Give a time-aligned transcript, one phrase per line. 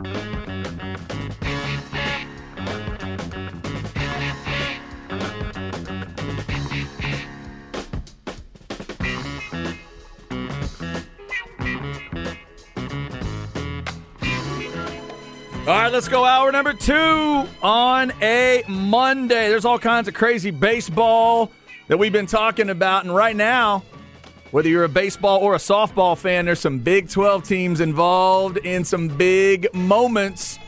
[0.00, 0.06] All
[15.66, 19.50] right, let's go hour number two on a Monday.
[19.50, 21.52] There's all kinds of crazy baseball
[21.88, 23.04] that we've been talking about.
[23.04, 23.84] And right now,
[24.50, 28.84] whether you're a baseball or a softball fan, there's some Big 12 teams involved in
[28.84, 30.58] some big moments.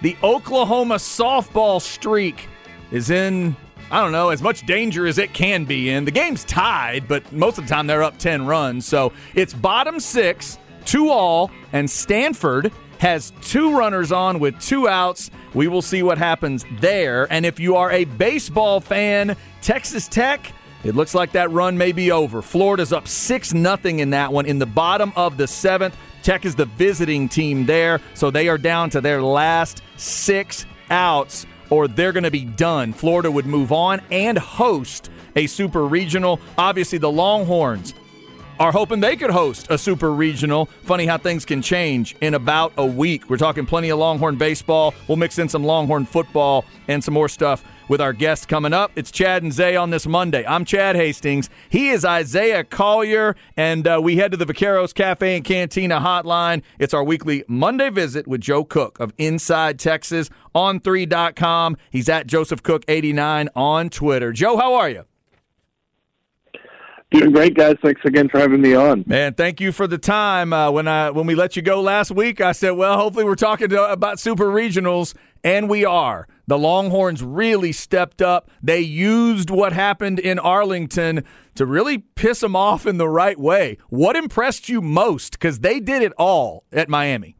[0.00, 2.48] The Oklahoma softball streak
[2.90, 3.56] is in,
[3.90, 6.04] I don't know, as much danger as it can be in.
[6.04, 8.86] The game's tied, but most of the time they're up 10 runs.
[8.86, 15.30] So it's bottom six, two all, and Stanford has two runners on with two outs.
[15.52, 17.30] We will see what happens there.
[17.30, 20.52] And if you are a baseball fan, Texas Tech,
[20.86, 22.42] it looks like that run may be over.
[22.42, 25.96] Florida's up 6 nothing in that one in the bottom of the seventh.
[26.22, 31.46] Tech is the visiting team there, so they are down to their last six outs,
[31.70, 32.92] or they're going to be done.
[32.92, 36.40] Florida would move on and host a super regional.
[36.58, 37.94] Obviously, the Longhorns
[38.58, 40.66] are hoping they could host a super regional.
[40.82, 43.28] Funny how things can change in about a week.
[43.28, 44.94] We're talking plenty of Longhorn baseball.
[45.08, 48.90] We'll mix in some Longhorn football and some more stuff with our guests coming up.
[48.96, 50.44] It's Chad and Zay on this Monday.
[50.46, 51.48] I'm Chad Hastings.
[51.68, 56.62] He is Isaiah Collier, and uh, we head to the Vaqueros Cafe and Cantina hotline.
[56.78, 61.76] It's our weekly Monday visit with Joe Cook of Inside Texas on 3.com.
[61.90, 64.32] He's at Joseph Cook89 on Twitter.
[64.32, 65.04] Joe, how are you?
[67.12, 67.76] Doing great, guys.
[67.84, 69.04] Thanks again for having me on.
[69.06, 70.52] Man, thank you for the time.
[70.52, 73.36] Uh, when I when we let you go last week, I said, well, hopefully we're
[73.36, 75.14] talking to, about super regionals,
[75.44, 76.26] and we are.
[76.46, 78.50] The Longhorns really stepped up.
[78.62, 81.24] They used what happened in Arlington
[81.56, 83.78] to really piss them off in the right way.
[83.88, 85.32] What impressed you most?
[85.32, 87.36] Because they did it all at Miami.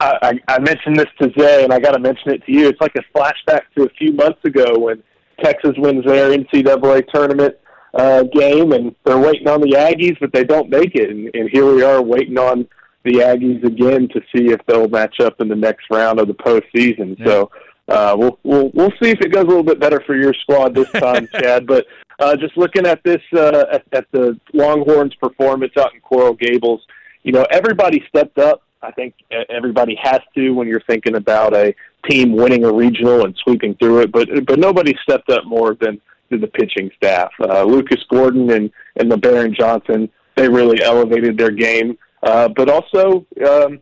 [0.00, 2.66] I, I mentioned this to Zay, and I got to mention it to you.
[2.66, 5.00] It's like a flashback to a few months ago when
[5.40, 7.54] Texas wins their NCAA tournament
[7.94, 11.10] uh, game, and they're waiting on the Aggies, but they don't make it.
[11.10, 12.66] And, and here we are waiting on
[13.04, 16.34] the Aggies again to see if they'll match up in the next round of the
[16.34, 17.18] postseason.
[17.18, 17.26] Yeah.
[17.26, 17.50] So
[17.88, 20.74] uh, we'll we'll we'll see if it goes a little bit better for your squad
[20.74, 21.66] this time, Chad.
[21.66, 21.86] But
[22.18, 26.80] uh, just looking at this uh, at, at the Longhorns' performance out in Coral Gables,
[27.22, 28.62] you know everybody stepped up.
[28.82, 29.14] I think
[29.48, 31.74] everybody has to when you're thinking about a
[32.08, 34.12] team winning a regional and sweeping through it.
[34.12, 37.30] But but nobody stepped up more than to the pitching staff.
[37.40, 41.98] Uh, Lucas Gordon and and Lebarron Johnson they really elevated their game.
[42.22, 43.80] Uh, but also um,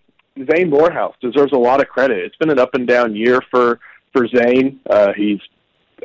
[0.50, 2.18] Zane Morehouse deserves a lot of credit.
[2.18, 3.80] It's been an up and down year for
[4.12, 4.80] for Zane.
[4.88, 5.40] Uh, he's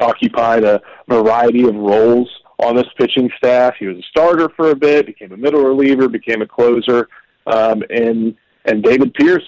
[0.01, 2.29] occupied a variety of roles
[2.59, 3.75] on this pitching staff.
[3.79, 7.07] He was a starter for a bit, became a middle reliever, became a closer,
[7.47, 8.35] um, and
[8.66, 9.47] and David Pierce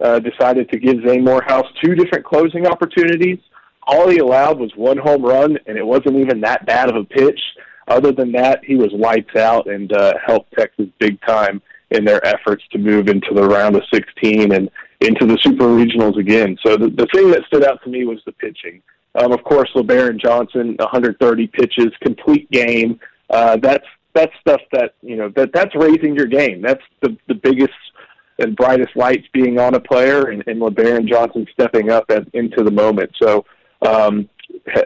[0.00, 3.38] uh, decided to give Zane Morehouse two different closing opportunities
[3.88, 7.04] all he allowed was one home run, and it wasn't even that bad of a
[7.04, 7.40] pitch.
[7.88, 12.24] Other than that, he was lights out and uh, helped Texas big time in their
[12.26, 16.56] efforts to move into the round of 16 and into the super regionals again.
[16.64, 18.82] So the, the thing that stood out to me was the pitching.
[19.14, 23.00] Um, of course, Lebarron Johnson, 130 pitches, complete game.
[23.30, 26.60] Uh, that's that's stuff that you know that that's raising your game.
[26.60, 27.72] That's the the biggest
[28.38, 32.62] and brightest lights being on a player, and, and Lebarron Johnson stepping up at, into
[32.62, 33.10] the moment.
[33.20, 33.44] So
[33.82, 34.28] um,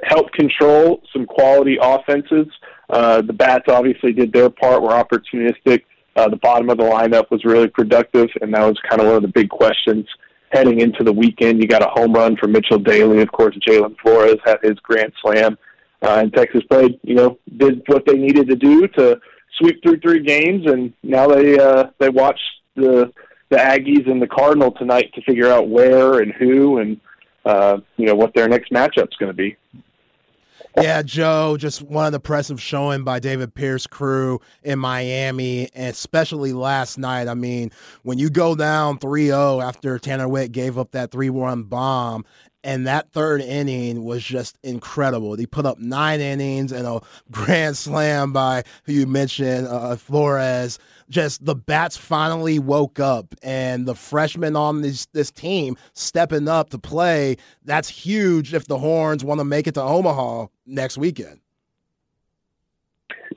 [0.05, 2.47] helped control some quality offenses.
[2.89, 5.85] Uh, the bats obviously did their part, were opportunistic.
[6.15, 9.17] Uh, the bottom of the lineup was really productive, and that was kind of one
[9.17, 10.07] of the big questions
[10.51, 11.63] heading into the weekend.
[11.63, 13.57] You got a home run from Mitchell Daly, of course.
[13.67, 15.57] Jalen Flores had his grand slam,
[16.03, 19.19] uh, and Texas played, you know, did what they needed to do to
[19.59, 22.39] sweep through three games, and now they uh, they watch
[22.77, 23.13] the
[23.49, 27.01] the Aggies and the Cardinal tonight to figure out where and who and
[27.45, 29.57] uh, you know what their next matchup's going to be.
[30.77, 35.89] Yeah, Joe, just one of the impressive showing by David Pierce crew in Miami, and
[35.91, 37.29] especially last night.
[37.29, 37.71] I mean,
[38.05, 42.25] when you go down 3-0 after Tanner Witt gave up that 3-1 bomb
[42.65, 45.35] And that third inning was just incredible.
[45.35, 50.79] He put up nine innings and a grand slam by who you mentioned, uh, Flores.
[51.09, 56.71] Just the bats finally woke up, and the freshmen on this this team stepping up
[56.71, 57.37] to play.
[57.65, 61.41] That's huge if the Horns want to make it to Omaha next weekend.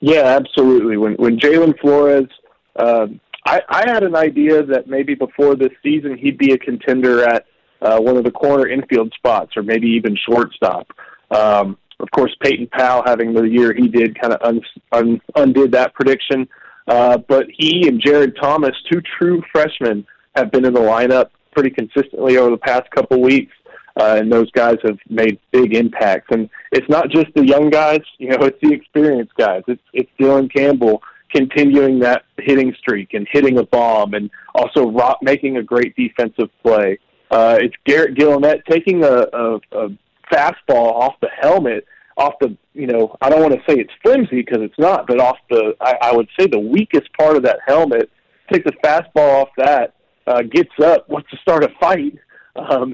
[0.01, 0.97] Yeah, absolutely.
[0.97, 2.27] When when Jalen Flores,
[2.75, 3.07] uh,
[3.45, 7.45] I, I had an idea that maybe before this season he'd be a contender at
[7.81, 10.87] uh, one of the corner infield spots or maybe even shortstop.
[11.31, 15.71] Um, of course, Peyton Powell having the year he did kind of un, un, undid
[15.71, 16.47] that prediction.
[16.87, 20.05] Uh, but he and Jared Thomas, two true freshmen,
[20.35, 23.53] have been in the lineup pretty consistently over the past couple weeks
[23.97, 26.27] uh, and those guys have made big impacts.
[26.31, 29.63] And it's not just the young guys, you know, it's the experienced guys.
[29.67, 31.01] It's it's Dylan Campbell
[31.33, 36.49] continuing that hitting streak and hitting a bomb, and also rock, making a great defensive
[36.63, 36.97] play.
[37.31, 39.89] Uh, it's Garrett Guillemette taking a, a, a
[40.31, 41.85] fastball off the helmet,
[42.17, 45.19] off the you know I don't want to say it's flimsy because it's not, but
[45.19, 48.09] off the I, I would say the weakest part of that helmet.
[48.51, 49.95] Takes a fastball off that,
[50.27, 52.15] uh, gets up, wants to start a fight,
[52.55, 52.93] um,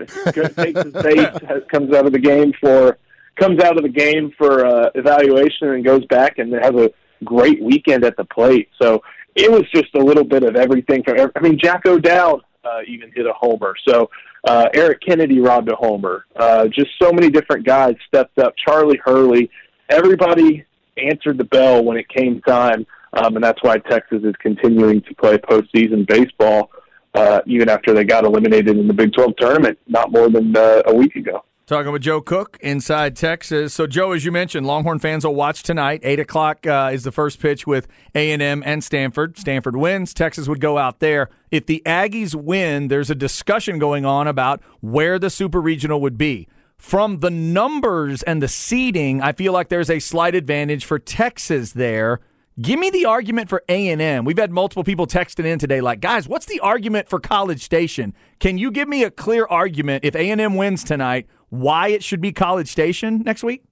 [0.56, 1.28] takes his base,
[1.70, 2.98] comes out of the game for
[3.36, 6.90] comes out of the game for uh, evaluation and goes back and has a
[7.24, 8.70] great weekend at the plate.
[8.82, 9.04] So
[9.36, 11.04] it was just a little bit of everything.
[11.04, 13.76] From I mean, Jack O'Dowd uh, even hit a homer.
[13.88, 14.10] So
[14.48, 16.26] uh, Eric Kennedy robbed a homer.
[16.36, 18.54] Uh, just so many different guys stepped up.
[18.58, 19.50] Charlie Hurley,
[19.90, 20.66] everybody
[20.98, 25.16] answered the bell when it came time, um, and that's why Texas is continuing to
[25.16, 26.70] play postseason baseball
[27.14, 30.82] uh, even after they got eliminated in the Big 12 tournament not more than uh,
[30.86, 31.44] a week ago.
[31.72, 33.74] Talking with Joe Cook inside Texas.
[33.74, 36.02] So, Joe, as you mentioned, Longhorn fans will watch tonight.
[36.04, 39.38] Eight o'clock uh, is the first pitch with A and M and Stanford.
[39.38, 40.14] Stanford wins.
[40.14, 41.30] Texas would go out there.
[41.50, 46.18] If the Aggies win, there's a discussion going on about where the Super Regional would
[46.18, 46.50] be.
[46.76, 51.72] From the numbers and the seeding, I feel like there's a slight advantage for Texas
[51.72, 52.20] there.
[52.62, 54.26] Give me the argument for A&M.
[54.26, 58.14] We've had multiple people texting in today like, "Guys, what's the argument for College Station?
[58.42, 62.32] Can you give me a clear argument if A&M wins tonight why it should be
[62.32, 63.64] College Station next week?"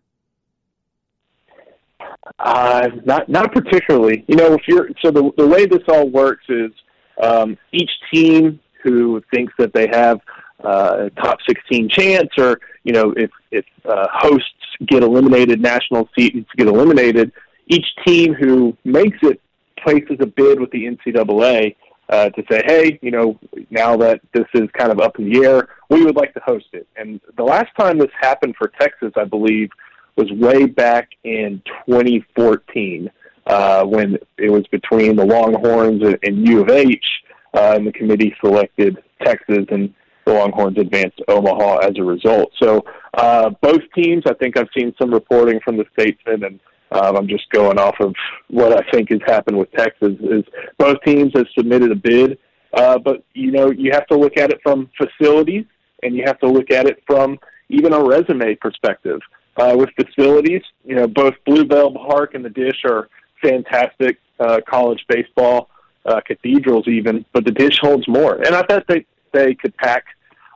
[2.38, 4.24] Uh, not not particularly.
[4.28, 6.72] You know, if you're so the the way this all works is
[7.22, 10.22] um, each team who thinks that they have
[10.64, 14.48] uh, a top 16 chance, or you know, if if uh, hosts
[14.88, 17.32] get eliminated, national seats get eliminated,
[17.68, 19.42] each team who makes it
[19.84, 21.76] places a bid with the NCAA
[22.10, 23.40] uh, to say, hey, you know,
[23.70, 26.66] now that this is kind of up in the air, we would like to host
[26.74, 26.88] it.
[26.98, 29.70] And the last time this happened for Texas, I believe,
[30.16, 33.10] was way back in 2014
[33.46, 37.06] uh, when it was between the Longhorns and U of H,
[37.54, 39.94] uh, and the committee selected Texas, and
[40.26, 42.52] the Longhorns advanced to Omaha as a result.
[42.62, 42.84] So
[43.16, 46.60] uh, both teams, I think I've seen some reporting from the Statesman and
[46.92, 48.16] um, I'm just going off of
[48.50, 50.14] what I think has happened with Texas.
[50.22, 50.44] Is
[50.78, 52.38] both teams have submitted a bid,
[52.74, 55.66] uh, but you know you have to look at it from facilities,
[56.04, 57.40] and you have to look at it from
[57.70, 59.20] even a resume perspective.
[59.58, 63.10] Uh, with facilities, you know both Blue Bell Park and the Dish are
[63.42, 65.70] fantastic uh, college baseball
[66.06, 70.06] uh, cathedrals, even, but the Dish holds more, and I bet they they could pack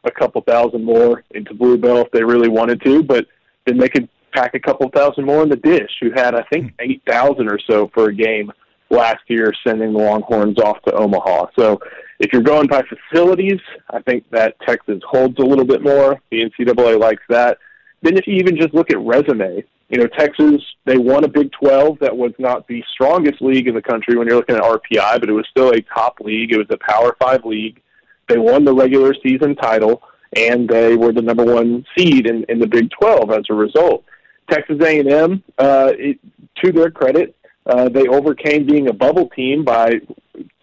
[0.04, 3.28] a couple thousand more into Blue Bell if they really wanted to, but
[3.66, 6.72] then they could pack a couple thousand more in the dish, who had, I think,
[6.72, 6.92] hmm.
[7.08, 8.52] 8,000 or so for a game
[8.90, 11.48] last year, sending the Longhorns off to Omaha.
[11.58, 11.80] So
[12.20, 13.60] if you're going by facilities,
[13.90, 16.22] I think that Texas holds a little bit more.
[16.32, 17.58] The NCAA likes that.
[18.02, 21.52] Then if you even just look at resume, you know, Texas, they won a Big
[21.52, 25.20] 12 that was not the strongest league in the country when you're looking at RPI,
[25.20, 26.52] but it was still a top league.
[26.52, 27.82] It was a Power 5 league.
[28.28, 30.02] They won the regular season title,
[30.36, 34.04] and they were the number one seed in, in the Big 12 as a result.
[34.50, 36.20] Texas A&M, uh, it,
[36.64, 37.36] to their credit,
[37.66, 39.94] uh, they overcame being a bubble team by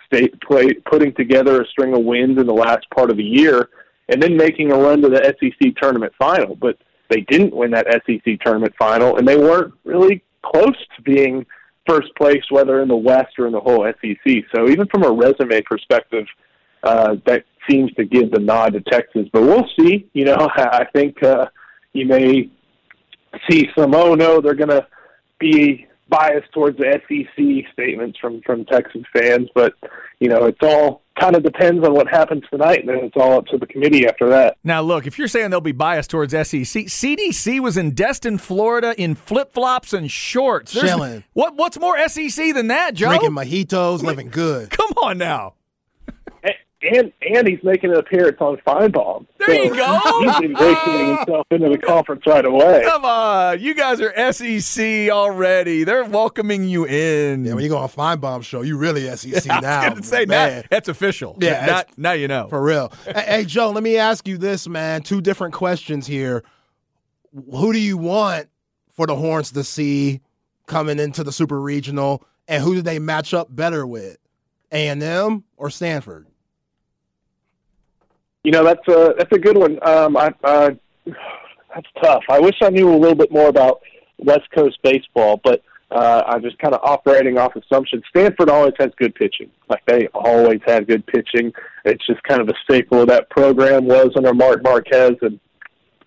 [0.07, 3.71] state play, putting together a string of wins in the last part of the year,
[4.09, 6.57] and then making a run to the SEC tournament final.
[6.57, 11.47] But they didn't win that SEC tournament final, and they weren't really close to being
[11.87, 14.45] first place, whether in the West or in the whole SEC.
[14.55, 16.27] So even from a resume perspective,
[16.83, 19.27] uh, that seems to give the nod to Texas.
[19.33, 20.09] But we'll see.
[20.13, 21.47] You know, I think uh,
[21.93, 22.51] you may
[23.49, 24.87] see some oh no they're going to
[25.39, 29.75] be biased towards the SEC statements from from Texas fans, but
[30.19, 33.39] you know it's all kind of depends on what happens tonight, and then it's all
[33.39, 34.57] up to the committee after that.
[34.65, 38.95] Now, look, if you're saying they'll be biased towards SEC, CDC was in Destin, Florida,
[39.01, 41.25] in flip flops and shorts, There's, chilling.
[41.33, 43.09] What what's more SEC than that, Joe?
[43.09, 44.71] Drinking mojitos, living good.
[44.71, 45.55] Come on now.
[46.83, 49.27] And and he's making an appearance on Finebaum.
[49.39, 50.01] There so you go.
[50.21, 52.83] He's ingratiating himself into the conference right away.
[52.87, 55.85] Come on, you guys are SEC already.
[55.85, 57.45] They're welcoming you in.
[57.45, 59.81] Yeah, when you go on Finebaum show, you really SEC I now.
[59.81, 60.61] was going to say man.
[60.61, 61.37] now that's official.
[61.41, 62.49] Yeah, now, it's- now you know.
[62.49, 62.93] For real.
[63.05, 65.03] hey, hey, Joe, let me ask you this, man.
[65.03, 66.43] Two different questions here.
[67.53, 68.49] Who do you want
[68.93, 70.21] for the Horns to see
[70.67, 74.17] coming into the Super Regional, and who do they match up better with?
[74.73, 76.27] A&M or Stanford?
[78.43, 79.79] You know, that's a that's a good one.
[79.87, 80.71] Um, I, uh,
[81.07, 82.23] that's tough.
[82.31, 83.81] I wish I knew a little bit more about
[84.19, 88.03] West Coast baseball, but uh, I'm just kind of operating off assumptions.
[88.09, 89.51] Stanford always has good pitching.
[89.69, 91.53] Like they always had good pitching.
[91.85, 93.87] It's just kind of a staple of that program.
[93.87, 95.39] Was under Mark Marquess and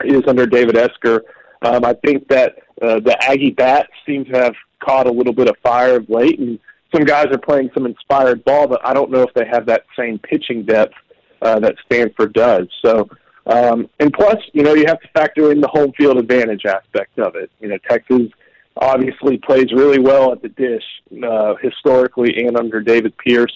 [0.04, 1.24] is under David Esquer.
[1.62, 5.50] Um, I think that uh, the Aggie bats seem to have caught a little bit
[5.50, 6.60] of fire of late, and
[6.94, 9.86] some guys are playing some inspired ball, but I don't know if they have that
[9.98, 10.94] same pitching depth
[11.43, 12.67] uh, that Stanford does.
[12.83, 13.09] So,
[13.45, 17.19] um, and plus, you know, you have to factor in the home field advantage aspect
[17.19, 17.51] of it.
[17.59, 18.29] You know, Texas
[18.77, 20.83] obviously plays really well at the dish
[21.23, 23.53] uh, historically and under David Pierce.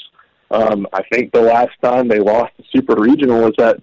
[0.51, 3.77] Um, I think the last time they lost the Super Regional was that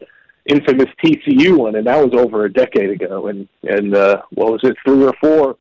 [0.46, 3.28] infamous TCU one, and that was over a decade ago.
[3.28, 5.56] And and uh, what was it, three or four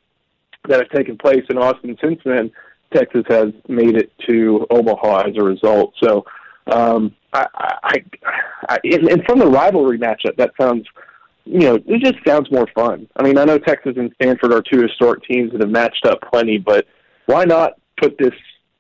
[0.67, 2.51] that have taken place in Austin since then?
[2.93, 5.93] Texas has made it to Omaha as a result.
[6.01, 6.25] So,
[6.67, 7.47] um, I,
[7.83, 8.03] I,
[8.69, 10.85] I and, and from the rivalry matchup, that sounds,
[11.45, 13.07] you know, it just sounds more fun.
[13.15, 16.19] I mean, I know Texas and Stanford are two historic teams that have matched up
[16.31, 16.85] plenty, but
[17.25, 18.33] why not put this,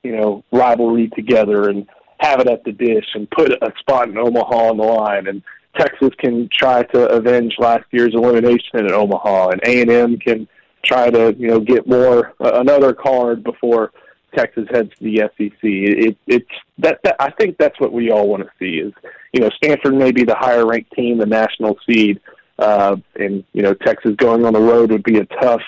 [0.03, 1.87] you know, rivalry together and
[2.19, 5.41] have it at the dish and put a spot in Omaha on the line and
[5.77, 10.47] Texas can try to avenge last year's elimination in Omaha, and A and M can
[10.85, 13.91] try to you know get more uh, another card before
[14.35, 15.59] Texas heads to the SEC.
[15.61, 16.49] It, it's
[16.79, 18.93] that, that I think that's what we all want to see is
[19.31, 22.19] you know Stanford may be the higher ranked team, the national seed,
[22.59, 25.61] uh, and you know Texas going on the road would be a tough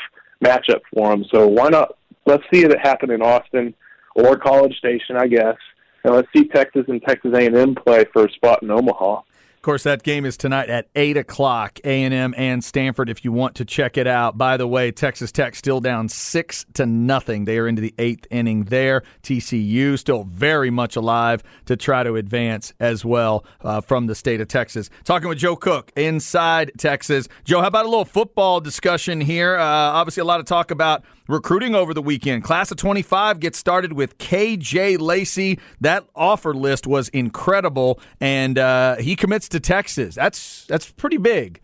[0.44, 1.26] matchup for them.
[1.34, 1.98] So why not?
[2.26, 3.74] Let's see it happen in Austin
[4.16, 5.58] or College Station, I guess.
[6.04, 9.22] And let's see Texas and Texas A&M play for a spot in Omaha.
[9.66, 11.80] Course, that game is tonight at eight o'clock.
[11.84, 13.10] A and M and Stanford.
[13.10, 14.38] If you want to check it out.
[14.38, 17.46] By the way, Texas Tech still down six to nothing.
[17.46, 19.02] They are into the eighth inning there.
[19.24, 24.40] TCU still very much alive to try to advance as well uh, from the state
[24.40, 24.92] of Texas.
[25.04, 27.28] Talking with Joe Cook inside Texas.
[27.44, 29.58] Joe, how about a little football discussion here?
[29.58, 32.44] Uh, obviously, a lot of talk about recruiting over the weekend.
[32.44, 35.60] Class of 25 gets started with KJ Lacy.
[35.82, 40.16] That offer list was incredible, and uh, he commits to Texas.
[40.16, 41.62] That's that's pretty big.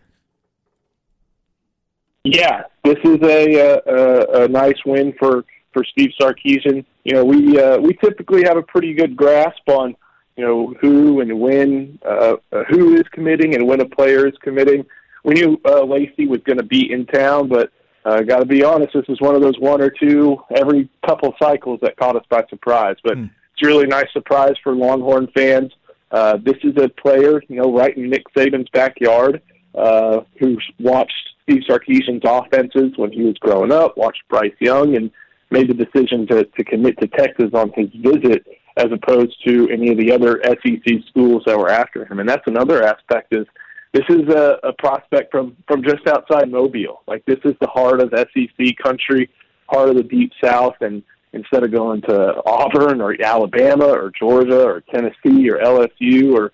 [2.24, 6.84] Yeah, this is a, a, a nice win for, for Steve Sarkisian.
[7.04, 9.96] You know, we uh, we typically have a pretty good grasp on
[10.36, 14.34] you know who and when uh, uh, who is committing and when a player is
[14.40, 14.84] committing.
[15.24, 17.72] We knew uh, Lacy was going to be in town, but
[18.04, 21.34] uh, got to be honest, this is one of those one or two every couple
[21.40, 22.96] cycles that caught us by surprise.
[23.02, 23.30] But Mm.
[23.52, 25.72] it's a really nice surprise for Longhorn fans.
[26.12, 29.40] Uh, this is a player, you know, right in Nick Saban's backyard,
[29.74, 35.10] uh, who's watched Steve Sarkisian's offenses when he was growing up, watched Bryce Young, and
[35.50, 39.90] made the decision to, to commit to Texas on his visit as opposed to any
[39.90, 42.20] of the other SEC schools that were after him.
[42.20, 43.46] And that's another aspect is
[43.92, 47.02] this is a, a prospect from, from just outside Mobile.
[47.06, 49.28] Like this is the heart of SEC country,
[49.68, 54.62] heart of the Deep South, and instead of going to Auburn or Alabama or Georgia
[54.64, 56.52] or Tennessee or LSU or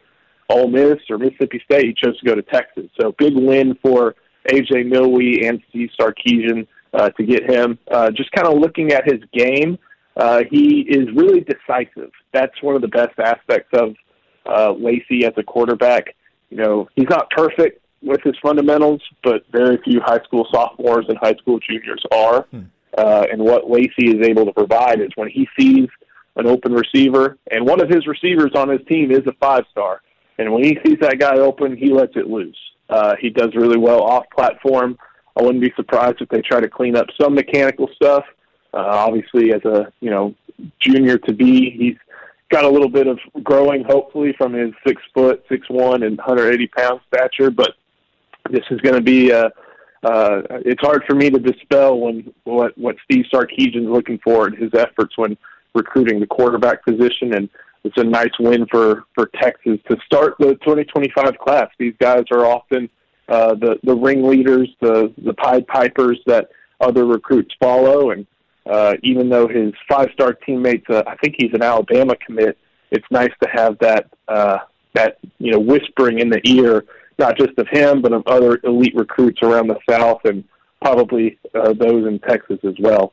[0.49, 2.87] Ole Miss or Mississippi State, he chose to go to Texas.
[3.01, 4.15] So big win for
[4.51, 7.79] AJ Milwee and Steve Sarkisian uh, to get him.
[7.91, 9.79] Uh, just kind of looking at his game,
[10.17, 12.11] uh, he is really decisive.
[12.33, 13.95] That's one of the best aspects of
[14.47, 16.15] uh, Lacy as a quarterback.
[16.51, 21.19] You know, he's not perfect with his fundamentals, but very few high school sophomores and
[21.19, 22.47] high school juniors are.
[22.97, 25.89] Uh, and what Lacy is able to provide is when he sees
[26.37, 30.01] an open receiver, and one of his receivers on his team is a five star,
[30.39, 32.59] and when he sees that guy open, he lets it loose.
[32.89, 34.99] Uh, he does really well off platform.
[35.37, 38.25] I wouldn't be surprised if they try to clean up some mechanical stuff.
[38.73, 40.35] Uh, obviously, as a you know
[40.81, 41.97] junior to be, he's
[42.51, 46.67] got a little bit of growing, hopefully, from his six foot, six one, and 180
[46.69, 47.51] pound stature.
[47.51, 47.73] But
[48.51, 49.51] this is going to be uh,
[50.03, 54.55] uh, it's hard for me to dispel when what what Steve Sarkisian's looking for in
[54.55, 55.37] his efforts when
[55.75, 57.49] recruiting the quarterback position, and
[57.85, 61.69] it's a nice win for for Texas to start the 2025 class.
[61.79, 62.89] These guys are often
[63.29, 66.51] uh, the the ringleaders, the the Pied Pipers that
[66.81, 68.27] other recruits follow, and
[68.67, 72.57] uh, even though his five star teammates, uh, I think he's an Alabama commit,
[72.91, 74.59] it's nice to have that uh,
[74.95, 76.85] that you know whispering in the ear,
[77.19, 80.45] not just of him, but of other elite recruits around the South and
[80.81, 83.13] probably uh, those in Texas as well.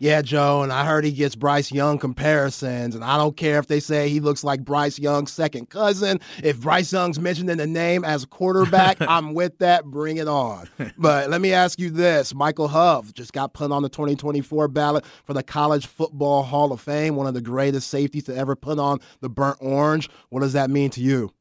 [0.00, 3.66] Yeah, Joe, and I heard he gets Bryce Young comparisons, and I don't care if
[3.66, 6.20] they say he looks like Bryce Young's second cousin.
[6.42, 9.84] If Bryce Young's mentioned in the name as a quarterback, I'm with that.
[9.86, 10.68] Bring it on.
[10.98, 15.04] But let me ask you this: Michael Huff just got put on the 2024 ballot
[15.24, 18.78] for the College Football Hall of Fame, one of the greatest safeties to ever put
[18.78, 20.08] on the burnt orange.
[20.28, 21.32] What does that mean to you?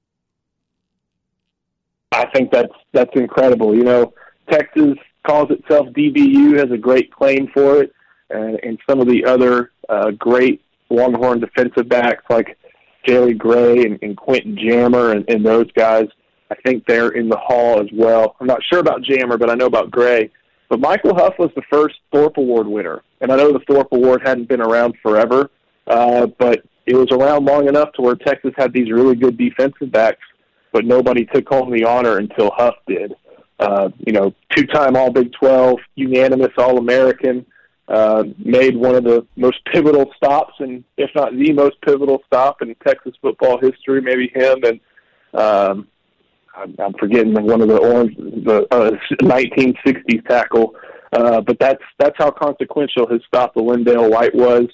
[2.11, 3.75] I think that's that's incredible.
[3.75, 4.13] You know,
[4.49, 7.93] Texas calls itself DBU, has a great claim for it
[8.29, 12.57] and, and some of the other uh, great Longhorn defensive backs like
[13.05, 16.07] Jerry Gray and, and Quentin Jammer and, and those guys.
[16.49, 18.37] I think they're in the hall as well.
[18.39, 20.31] I'm not sure about Jammer, but I know about Gray.
[20.69, 24.21] But Michael Huff was the first Thorpe Award winner, and I know the Thorpe Award
[24.25, 25.49] hadn't been around forever,
[25.87, 29.91] uh, but it was around long enough to where Texas had these really good defensive
[29.91, 30.23] backs,
[30.77, 33.15] but nobody took home the honor until Huff did.
[33.59, 37.47] Uh, you know, two-time All Big 12, unanimous All American
[37.87, 42.61] uh, made one of the most pivotal stops, and if not the most pivotal stop
[42.61, 44.01] in Texas football history.
[44.01, 44.79] Maybe him and
[45.33, 45.87] um,
[46.55, 48.91] I'm, forgetting one of the orange the uh,
[49.23, 50.75] 1960s tackle,
[51.11, 54.67] uh, but that's that's how consequential his stop of LenDale White was,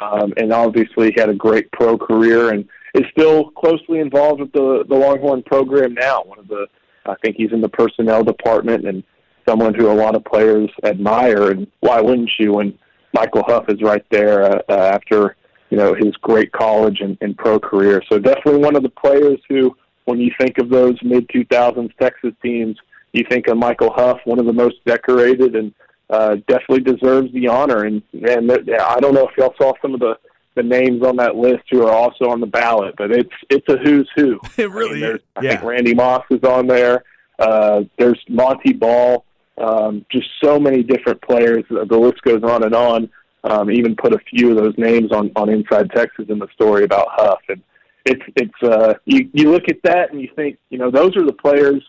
[0.00, 4.52] um, and obviously he had a great pro career and is still closely involved with
[4.52, 6.22] the the Longhorn program now.
[6.22, 6.66] One of the
[7.06, 9.02] I think he's in the personnel department and
[9.46, 12.54] someone who a lot of players admire, and why wouldn't you?
[12.54, 12.78] When
[13.12, 15.36] Michael Huff is right there uh, uh, after
[15.70, 19.40] you know his great college and, and pro career, so definitely one of the players
[19.48, 22.76] who, when you think of those mid 2000s Texas teams,
[23.12, 25.74] you think of Michael Huff, one of the most decorated, and
[26.10, 27.84] uh, definitely deserves the honor.
[27.84, 30.16] And and I don't know if y'all saw some of the
[30.54, 33.76] the names on that list who are also on the ballot, but it's it's a
[33.76, 34.40] who's who.
[34.56, 35.22] It really I mean, is.
[35.36, 35.50] I yeah.
[35.50, 37.04] think Randy Moss is on there.
[37.38, 39.24] Uh, there's Montee Ball.
[39.56, 41.64] Um, just so many different players.
[41.68, 43.10] The list goes on and on.
[43.44, 46.84] Um, even put a few of those names on on Inside Texas in the story
[46.84, 47.62] about Huff, and
[48.04, 51.24] it's it's uh, you you look at that and you think you know those are
[51.24, 51.82] the players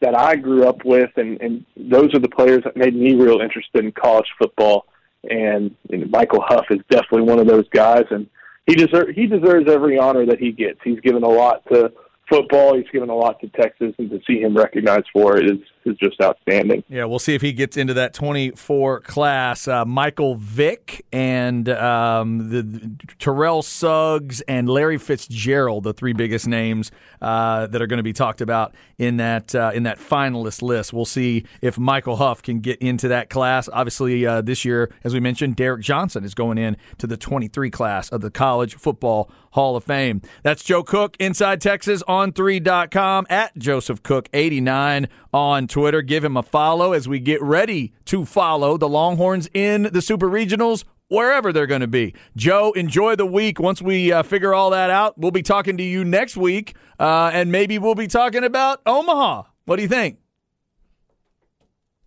[0.00, 3.40] that I grew up with, and and those are the players that made me real
[3.40, 4.86] interested in college football.
[5.28, 5.74] And,
[6.10, 8.26] Michael Huff is definitely one of those guys, and
[8.66, 10.78] he deserves he deserves every honor that he gets.
[10.82, 11.92] He's given a lot to
[12.28, 12.76] football.
[12.76, 15.96] He's given a lot to Texas, and to see him recognized for it is is
[15.96, 16.84] just outstanding.
[16.88, 19.68] Yeah, we'll see if he gets into that 24 class.
[19.68, 26.46] Uh, Michael Vick and um, the, the, Terrell Suggs and Larry Fitzgerald, the three biggest
[26.46, 26.90] names
[27.20, 30.92] uh, that are going to be talked about in that uh, in that finalist list.
[30.92, 33.68] We'll see if Michael Huff can get into that class.
[33.72, 37.70] Obviously, uh, this year, as we mentioned, Derrick Johnson is going in to the 23
[37.70, 40.22] class of the College Football Hall of Fame.
[40.42, 46.02] That's Joe Cook, Inside Texas on 3.com at Joseph Cook 89 on Twitter.
[46.02, 50.28] Give him a follow as we get ready to follow the Longhorns in the Super
[50.28, 52.14] Regionals wherever they're going to be.
[52.36, 53.60] Joe, enjoy the week.
[53.60, 57.30] Once we uh, figure all that out, we'll be talking to you next week, uh,
[57.32, 59.42] and maybe we'll be talking about Omaha.
[59.66, 60.18] What do you think?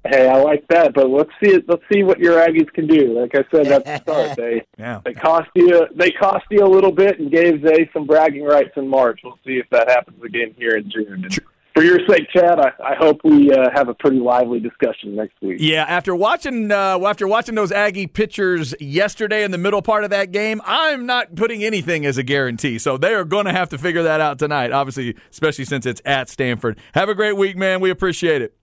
[0.08, 1.66] Hey, I like that, but let's see it.
[1.68, 3.20] Let's see what your Aggies can do.
[3.20, 5.02] Like I said at the start, they yeah.
[5.04, 8.74] they cost you they cost you a little bit and gave Zay some bragging rights
[8.76, 9.22] in March.
[9.24, 11.28] We'll see if that happens again here in June.
[11.76, 15.34] For your sake, Chad, I, I hope we uh, have a pretty lively discussion next
[15.42, 15.58] week.
[15.60, 20.10] Yeah, after watching uh, after watching those Aggie pitchers yesterday in the middle part of
[20.12, 22.80] that game, I'm not putting anything as a guarantee.
[22.80, 24.72] So they are going to have to figure that out tonight.
[24.72, 26.80] Obviously, especially since it's at Stanford.
[26.94, 27.82] Have a great week, man.
[27.82, 28.56] We appreciate it.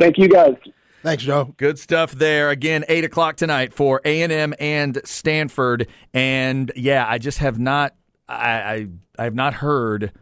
[0.00, 0.54] Thank you, guys.
[1.04, 1.54] Thanks, Joe.
[1.56, 2.50] Good stuff there.
[2.50, 5.86] Again, eight o'clock tonight for A and M and Stanford.
[6.12, 7.94] And yeah, I just have not,
[8.28, 10.12] I, I, I have not heard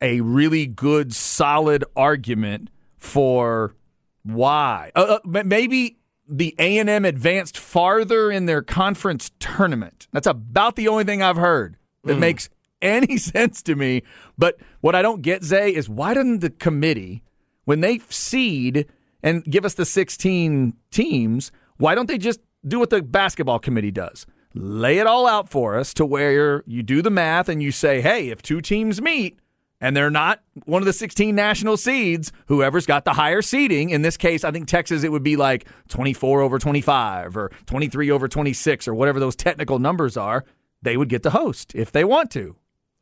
[0.00, 3.74] a really good, solid argument for
[4.22, 4.90] why.
[4.94, 10.08] Uh, uh, maybe the A and M advanced farther in their conference tournament.
[10.12, 12.20] That's about the only thing I've heard that mm.
[12.20, 12.48] makes
[12.82, 14.02] any sense to me.
[14.38, 17.22] But what I don't get, Zay, is why doesn't the committee,
[17.64, 18.86] when they seed
[19.22, 23.90] and give us the 16 teams, why don't they just do what the basketball committee
[23.90, 24.26] does?
[24.54, 28.00] Lay it all out for us to where you do the math and you say,
[28.00, 29.38] hey, if two teams meet
[29.80, 34.02] and they're not one of the 16 national seeds, whoever's got the higher seeding, in
[34.02, 38.28] this case, I think Texas, it would be like 24 over 25 or 23 over
[38.28, 40.44] 26 or whatever those technical numbers are,
[40.82, 42.56] they would get the host if they want to,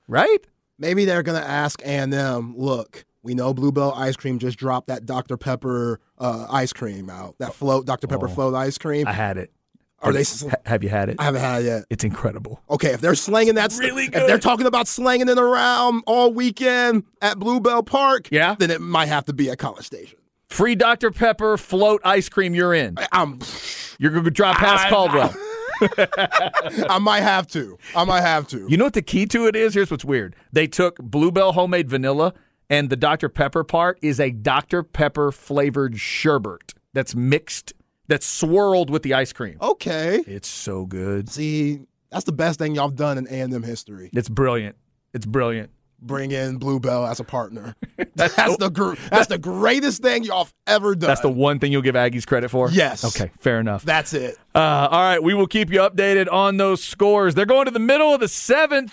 [0.08, 0.46] right?
[0.78, 5.06] Maybe they're going to ask A&M, look, we know Bluebell ice cream just dropped that
[5.06, 5.36] Dr.
[5.36, 7.36] Pepper uh, ice cream out.
[7.38, 8.08] That float, Dr.
[8.08, 9.06] Pepper oh, float ice cream.
[9.06, 9.52] I had it.
[10.02, 10.24] Are they?
[10.24, 11.16] Ha- have you had it?
[11.18, 11.84] I haven't had it yet.
[11.90, 12.60] It's incredible.
[12.70, 17.04] Okay, if they're slanging that, really if they're talking about slanging it around all weekend
[17.20, 18.56] at Bluebell Park, Yeah.
[18.58, 20.18] then it might have to be at College Station.
[20.48, 21.10] Free Dr.
[21.10, 22.54] Pepper float ice cream.
[22.54, 22.96] You're in.
[23.12, 23.38] I'm,
[23.98, 25.34] You're going to drop past I- Caldwell.
[26.88, 27.78] I might have to.
[27.96, 28.66] I might have to.
[28.68, 29.74] You know what the key to it is?
[29.74, 30.36] Here's what's weird.
[30.52, 32.34] They took Bluebell homemade vanilla,
[32.70, 33.28] and the Dr.
[33.28, 34.82] Pepper part is a Dr.
[34.82, 37.72] Pepper flavored sherbet that's mixed,
[38.08, 39.56] that's swirled with the ice cream.
[39.60, 40.22] Okay.
[40.26, 41.28] It's so good.
[41.30, 44.10] See, that's the best thing y'all have done in A&M history.
[44.12, 44.76] It's brilliant.
[45.14, 45.70] It's brilliant.
[46.00, 47.76] Bring in Bluebell as a partner.
[48.16, 51.06] That's, the gr- that's the greatest thing y'all have ever done.
[51.06, 52.68] That's the one thing you'll give Aggies credit for?
[52.70, 53.04] Yes.
[53.04, 53.84] Okay, fair enough.
[53.84, 54.36] That's it.
[54.54, 54.58] Uh,
[54.90, 57.34] all right, we will keep you updated on those scores.
[57.36, 58.92] They're going to the middle of the seventh.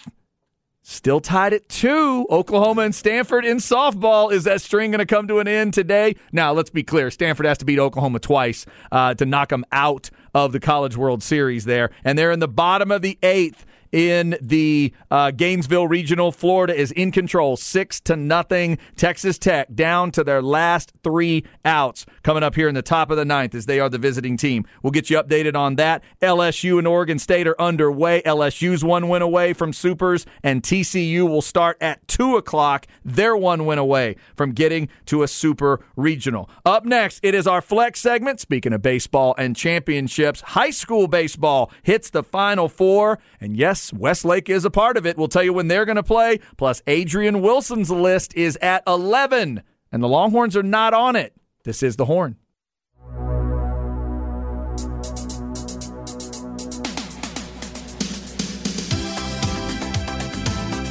[0.91, 2.25] Still tied at two.
[2.31, 4.31] Oklahoma and Stanford in softball.
[4.31, 6.15] Is that string going to come to an end today?
[6.31, 7.11] Now, let's be clear.
[7.11, 11.21] Stanford has to beat Oklahoma twice uh, to knock them out of the College World
[11.21, 11.91] Series there.
[12.03, 16.31] And they're in the bottom of the eighth in the uh, Gainesville Regional.
[16.31, 18.77] Florida is in control, six to nothing.
[18.95, 22.05] Texas Tech down to their last three outs.
[22.23, 24.65] Coming up here in the top of the ninth as they are the visiting team.
[24.83, 26.03] We'll get you updated on that.
[26.21, 28.21] LSU and Oregon State are underway.
[28.23, 32.87] LSU's one win away from Supers, and TCU will start at two o'clock.
[33.03, 36.49] They're one win away from getting to a Super Regional.
[36.65, 38.39] Up next, it is our flex segment.
[38.39, 44.49] Speaking of baseball and championships, high school baseball hits the Final Four, and yes, Westlake
[44.49, 45.17] is a part of it.
[45.17, 46.39] We'll tell you when they're going to play.
[46.57, 51.33] Plus, Adrian Wilson's list is at 11, and the Longhorns are not on it.
[51.63, 52.37] This is the Horn.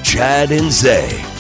[0.05, 1.38] Chad and Zay.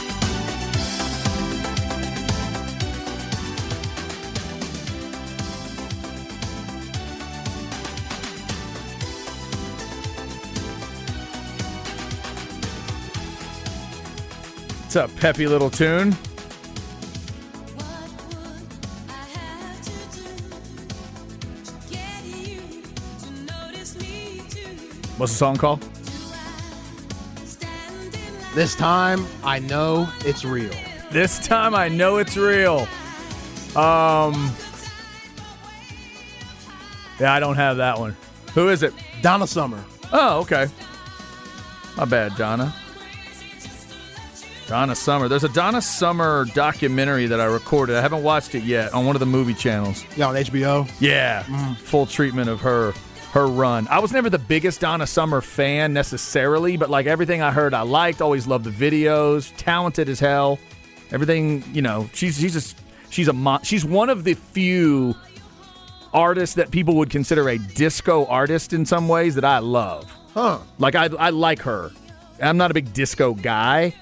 [14.98, 16.12] A peppy little tune.
[25.16, 25.80] What's the song called?
[28.54, 30.72] This time, I know it's real.
[31.10, 32.88] This time I know it's real.
[33.76, 34.52] Um
[37.20, 38.16] Yeah, I don't have that one.
[38.54, 38.94] Who is it?
[39.22, 39.82] Donna Summer.
[40.12, 40.68] Oh, okay.
[41.96, 42.74] My bad, Donna.
[44.68, 45.28] Donna Summer.
[45.28, 47.96] There's a Donna Summer documentary that I recorded.
[47.96, 50.04] I haven't watched it yet on one of the movie channels.
[50.14, 50.90] Yeah, on HBO.
[51.00, 51.74] Yeah, mm.
[51.78, 52.92] full treatment of her
[53.32, 53.88] her run.
[53.88, 57.80] I was never the biggest Donna Summer fan necessarily, but like everything I heard, I
[57.80, 58.20] liked.
[58.20, 59.52] Always loved the videos.
[59.56, 60.58] Talented as hell.
[61.12, 62.10] Everything you know.
[62.12, 62.78] She's she's just
[63.08, 65.14] she's a mo- she's one of the few
[66.12, 70.14] artists that people would consider a disco artist in some ways that I love.
[70.34, 70.58] Huh.
[70.78, 71.90] Like I I like her.
[72.42, 73.94] I'm not a big disco guy,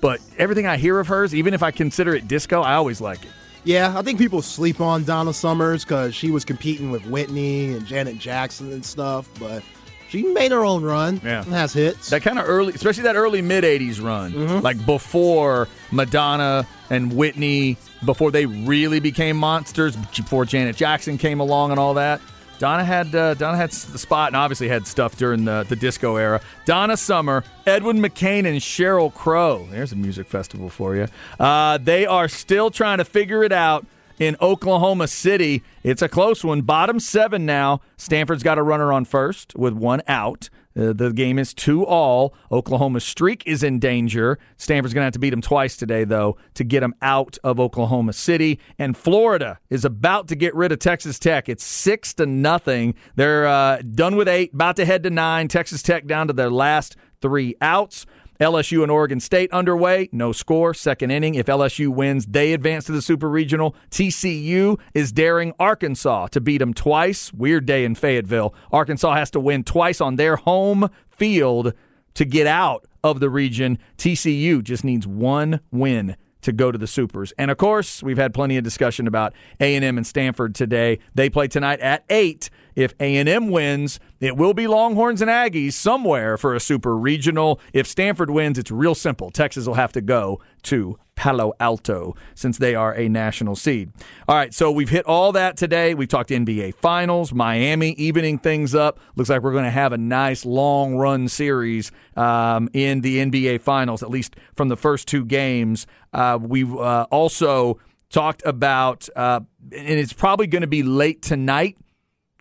[0.00, 3.24] but everything I hear of hers, even if I consider it disco, I always like
[3.24, 3.30] it.
[3.64, 7.84] Yeah, I think people sleep on Donna Summers because she was competing with Whitney and
[7.84, 9.64] Janet Jackson and stuff, but
[10.08, 11.20] she made her own run.
[11.24, 11.42] Yeah.
[11.42, 12.10] and has hits.
[12.10, 14.60] That kind of early, especially that early mid 80s run, mm-hmm.
[14.60, 21.72] like before Madonna and Whitney, before they really became monsters, before Janet Jackson came along
[21.72, 22.20] and all that.
[22.58, 26.16] Donna had uh, Donna had the spot and obviously had stuff during the, the disco
[26.16, 26.40] era.
[26.64, 29.68] Donna Summer, Edwin McCain, and Sheryl Crow.
[29.70, 31.08] There's a music festival for you.
[31.38, 33.86] Uh, they are still trying to figure it out
[34.18, 35.62] in Oklahoma City.
[35.82, 36.62] It's a close one.
[36.62, 37.80] Bottom seven now.
[37.96, 40.48] Stanford's got a runner on first with one out.
[40.76, 42.34] Uh, the game is two all.
[42.52, 44.38] Oklahoma's streak is in danger.
[44.56, 47.58] Stanford's going to have to beat them twice today, though, to get them out of
[47.58, 48.60] Oklahoma City.
[48.78, 51.48] And Florida is about to get rid of Texas Tech.
[51.48, 52.94] It's six to nothing.
[53.14, 55.48] They're uh, done with eight, about to head to nine.
[55.48, 58.06] Texas Tech down to their last three outs.
[58.40, 60.08] LSU and Oregon State underway.
[60.12, 61.34] No score, second inning.
[61.34, 63.74] If LSU wins, they advance to the Super Regional.
[63.90, 67.32] TCU is daring Arkansas to beat them twice.
[67.32, 68.54] Weird day in Fayetteville.
[68.70, 71.72] Arkansas has to win twice on their home field
[72.14, 73.78] to get out of the region.
[73.98, 77.32] TCU just needs one win to go to the Supers.
[77.38, 81.00] And of course, we've had plenty of discussion about A&M and Stanford today.
[81.14, 82.50] They play tonight at 8.
[82.76, 87.58] If A&M wins, it will be Longhorns and Aggies somewhere for a Super Regional.
[87.72, 89.30] If Stanford wins, it's real simple.
[89.30, 93.90] Texas will have to go to Palo Alto since they are a national seed.
[94.28, 95.94] All right, so we've hit all that today.
[95.94, 99.00] We've talked NBA Finals, Miami evening things up.
[99.16, 103.62] Looks like we're going to have a nice long run series um, in the NBA
[103.62, 105.86] Finals, at least from the first two games.
[106.12, 109.40] Uh, we've uh, also talked about, uh,
[109.72, 111.78] and it's probably going to be late tonight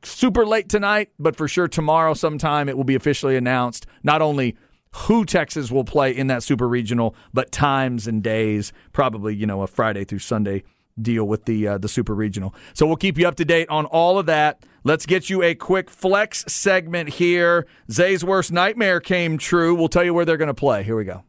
[0.05, 3.85] super late tonight, but for sure tomorrow sometime it will be officially announced.
[4.03, 4.55] Not only
[4.91, 8.71] who Texas will play in that super regional, but times and days.
[8.93, 10.63] Probably you know a Friday through Sunday
[11.01, 12.55] deal with the uh, the super regional.
[12.73, 14.63] So we'll keep you up to date on all of that.
[14.83, 17.65] Let's get you a quick flex segment here.
[17.91, 19.73] Zay's worst nightmare came true.
[19.73, 20.83] We'll tell you where they're going to play.
[20.83, 21.23] Here we go.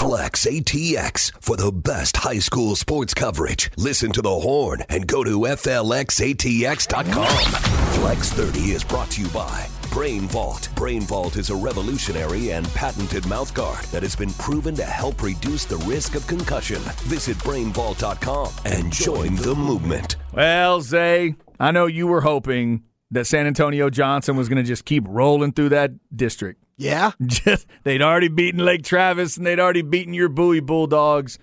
[0.00, 3.70] Flex ATX for the best high school sports coverage.
[3.76, 7.36] Listen to the horn and go to FLXATX.com.
[8.00, 10.70] Flex 30 is brought to you by Brain Vault.
[10.74, 15.66] Brain Vault is a revolutionary and patented mouthguard that has been proven to help reduce
[15.66, 16.80] the risk of concussion.
[17.02, 20.16] Visit brainvault.com and join the movement.
[20.32, 24.86] Well, Zay, I know you were hoping that San Antonio Johnson was going to just
[24.86, 26.62] keep rolling through that district.
[26.80, 27.12] Yeah.
[27.22, 31.38] Just they'd already beaten Lake Travis and they'd already beaten your Bowie Bulldogs.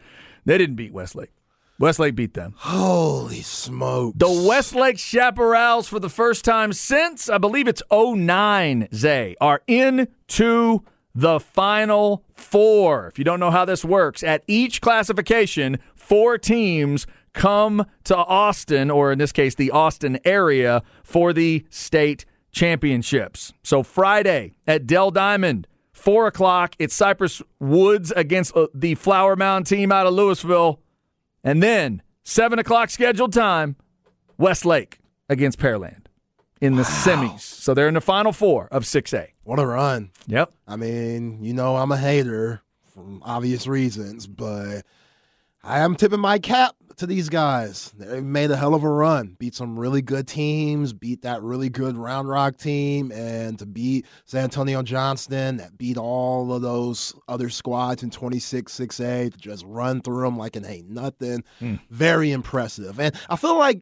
[0.45, 1.31] They didn't beat Westlake.
[1.79, 2.55] Westlake beat them.
[2.57, 4.17] Holy smokes.
[4.17, 10.83] The Westlake Chaparrals, for the first time since I believe it's 09, Zay, are into
[11.13, 13.07] the final four.
[13.07, 18.89] If you don't know how this works, at each classification, four teams come to Austin,
[18.89, 22.25] or in this case, the Austin area, for the state
[22.57, 23.53] championships.
[23.63, 29.67] So Friday at Dell Diamond, 4 o'clock, it's Cypress Woods against uh, the Flower Mound
[29.67, 30.79] team out of Lewisville.
[31.43, 33.77] And then, 7 o'clock scheduled time,
[34.37, 36.05] Westlake against Pearland
[36.59, 37.39] in the semis.
[37.39, 39.29] So they're in the final four of 6A.
[39.43, 40.11] What a run.
[40.27, 40.51] Yep.
[40.67, 42.61] I mean, you know, I'm a hater
[42.93, 44.81] for obvious reasons, but
[45.67, 47.91] I am tipping my cap to these guys.
[47.97, 51.67] They made a hell of a run, beat some really good teams, beat that really
[51.67, 57.13] good Round Rock team, and to beat San Antonio Johnson, that beat all of those
[57.27, 61.43] other squads in 26 6A, to just run through them like it ain't nothing.
[61.59, 61.75] Hmm.
[61.89, 62.97] Very impressive.
[62.97, 63.81] And I feel like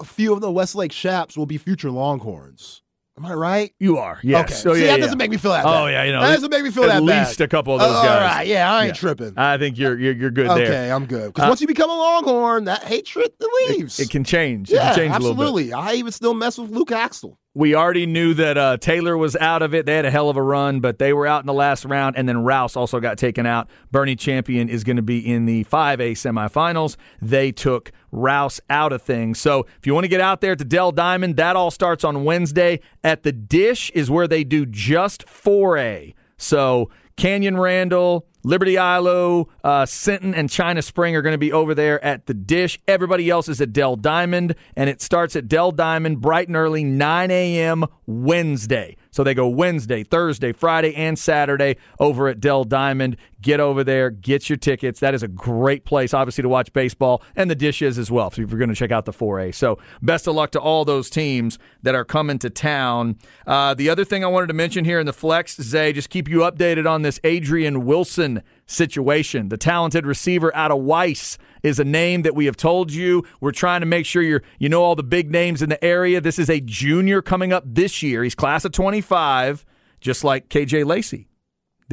[0.00, 2.82] a few of the Westlake Chaps will be future Longhorns.
[3.18, 3.74] Am I right?
[3.78, 4.18] You are.
[4.22, 4.44] Yes.
[4.44, 4.54] Okay.
[4.54, 5.04] So, See, yeah, that yeah.
[5.04, 5.82] doesn't make me feel that bad.
[5.82, 7.26] Oh, yeah, you know, that doesn't make me feel at that bad.
[7.28, 8.10] least a couple of those Oh, guys.
[8.10, 8.92] All right, yeah, I ain't Yeah.
[9.00, 9.34] tripping.
[9.36, 10.68] I think you're you're, you're good okay, there.
[10.84, 11.26] Okay, I'm good.
[11.34, 13.30] Because Uh, once you become a Longhorn, that hatred
[13.68, 14.00] leaves.
[14.00, 14.70] It can change.
[14.70, 15.42] It yeah, can change a little bit.
[15.42, 15.72] absolutely.
[15.74, 17.38] I even still mess with Luke Axel.
[17.54, 19.84] We already knew that uh, Taylor was out of it.
[19.84, 22.16] They had a hell of a run, but they were out in the last round,
[22.16, 23.68] and then Rouse also got taken out.
[23.92, 26.96] Boerne Champion is going to be in the 5A semifinals.
[27.20, 29.40] They took Rouse out of things.
[29.40, 32.24] So if you want to get out there to Dell Diamond, that all starts on
[32.24, 32.80] Wednesday.
[33.02, 36.14] At the Dish is where they do just 4A.
[36.36, 41.74] So Canyon Randall, Liberty Ilo, uh, Sinton, and China Spring are going to be over
[41.74, 42.78] there at the Dish.
[42.88, 46.84] Everybody else is at Dell Diamond, and it starts at Dell Diamond bright and early,
[46.84, 47.84] 9 a.m.
[48.06, 48.96] Wednesday.
[49.12, 53.18] So they go Wednesday, Thursday, Friday, and Saturday over at Dell Diamond.
[53.42, 55.00] Get over there, get your tickets.
[55.00, 58.30] That is a great place, obviously, to watch baseball, and the dishes as well.
[58.30, 60.84] So if you're going to check out the 4A, so best of luck to all
[60.84, 63.18] those teams that are coming to town.
[63.46, 66.28] Uh, the other thing I wanted to mention here in the flex, Zay, just keep
[66.28, 68.42] you updated on this Adrian Wilson
[68.72, 69.48] situation.
[69.48, 73.24] The talented receiver out of Weiss is a name that we have told you.
[73.40, 76.20] We're trying to make sure you're you know all the big names in the area.
[76.20, 78.24] This is a junior coming up this year.
[78.24, 79.64] He's class of 25,
[80.00, 81.28] just like KJ Lacy.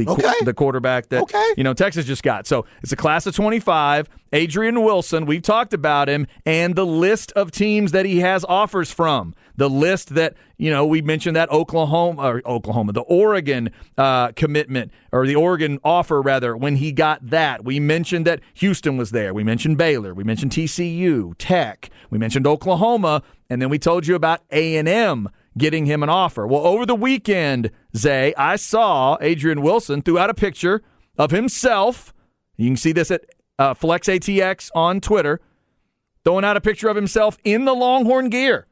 [0.05, 1.53] The, qu- the quarterback that Okay.
[1.57, 2.47] you know Texas just got.
[2.47, 4.09] So it's a class of 25.
[4.31, 8.91] Adrian Wilson, we've talked about him and the list of teams that he has offers
[8.91, 9.33] from.
[9.57, 14.91] The list that you know we mentioned that Oklahoma or Oklahoma, the Oregon uh, commitment
[15.11, 16.55] or the Oregon offer rather.
[16.55, 19.33] When he got that, we mentioned that Houston was there.
[19.33, 20.13] We mentioned Baylor.
[20.13, 21.89] We mentioned TCU, Tech.
[22.09, 26.09] We mentioned Oklahoma, and then we told you about A and M getting him an
[26.09, 26.47] offer.
[26.47, 30.81] Well, over the weekend, Zay, I saw Adrian Wilson threw out a picture
[31.17, 32.13] of himself.
[32.57, 33.25] You can see this at
[33.59, 35.39] uh, Flex ATX on Twitter,
[36.23, 38.65] throwing out a picture of himself in the Longhorn gear,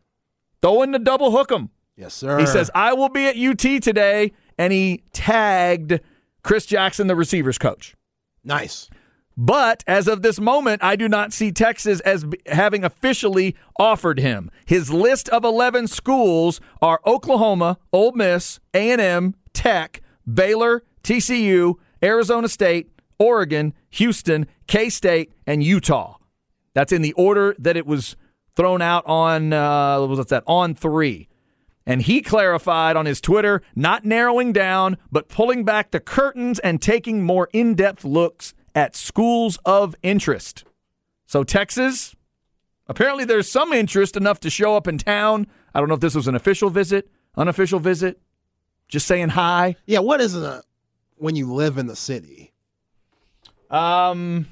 [0.61, 1.69] throwing the double hook 'em.
[1.95, 2.39] Yes, sir.
[2.39, 4.31] He says, I will be at UT today.
[4.59, 5.99] And he tagged
[6.43, 7.95] Chris Jackson, the receivers coach.
[8.43, 8.89] nice.
[9.39, 14.49] But as of this moment, I do not see Texas as having officially offered him.
[14.65, 22.89] His list of 11 schools are Oklahoma, Ole Miss, A&M, Tech, Baylor, TCU, Arizona State,
[23.19, 26.17] Oregon, Houston, K-State, and Utah.
[26.73, 28.15] That's in the order that it was
[28.55, 30.43] thrown out on uh what's that?
[30.47, 31.29] On 3.
[31.85, 36.81] And he clarified on his Twitter, not narrowing down, but pulling back the curtains and
[36.81, 40.63] taking more in depth looks at schools of interest.
[41.25, 42.15] So, Texas,
[42.85, 45.47] apparently there's some interest enough to show up in town.
[45.73, 48.21] I don't know if this was an official visit, unofficial visit,
[48.87, 49.77] just saying hi.
[49.87, 50.63] Yeah, what is it
[51.15, 52.53] when you live in the city?
[53.71, 54.47] Um,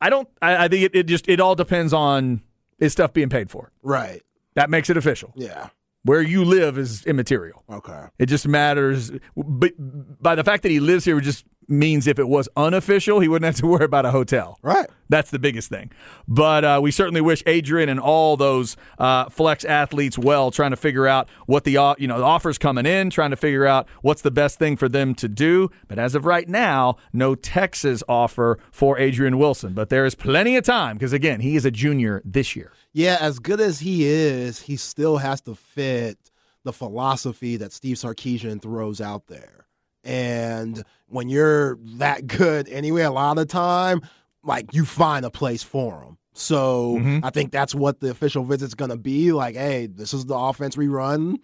[0.00, 2.42] I don't, I, I think it, it just, it all depends on
[2.78, 3.72] is stuff being paid for.
[3.82, 4.22] Right.
[4.54, 5.32] That makes it official.
[5.34, 5.70] Yeah.
[6.08, 7.62] Where you live is immaterial.
[7.70, 8.04] Okay.
[8.18, 9.12] It just matters.
[9.36, 13.20] But by the fact that he lives here, it just means if it was unofficial,
[13.20, 14.58] he wouldn't have to worry about a hotel.
[14.62, 14.86] Right.
[15.10, 15.90] That's the biggest thing.
[16.26, 20.78] But uh, we certainly wish Adrian and all those uh, flex athletes well, trying to
[20.78, 23.86] figure out what the uh, you know the offers coming in, trying to figure out
[24.00, 25.70] what's the best thing for them to do.
[25.88, 29.74] But as of right now, no Texas offer for Adrian Wilson.
[29.74, 32.72] But there is plenty of time because again, he is a junior this year.
[32.92, 36.18] Yeah, as good as he is, he still has to fit
[36.64, 39.66] the philosophy that Steve Sarkisian throws out there.
[40.04, 44.00] And when you're that good anyway, a lot of time,
[44.42, 46.18] like you find a place for him.
[46.32, 47.24] So Mm-hmm.
[47.24, 49.32] I think that's what the official visit's going to be.
[49.32, 51.38] Like, hey, this is the offense we run.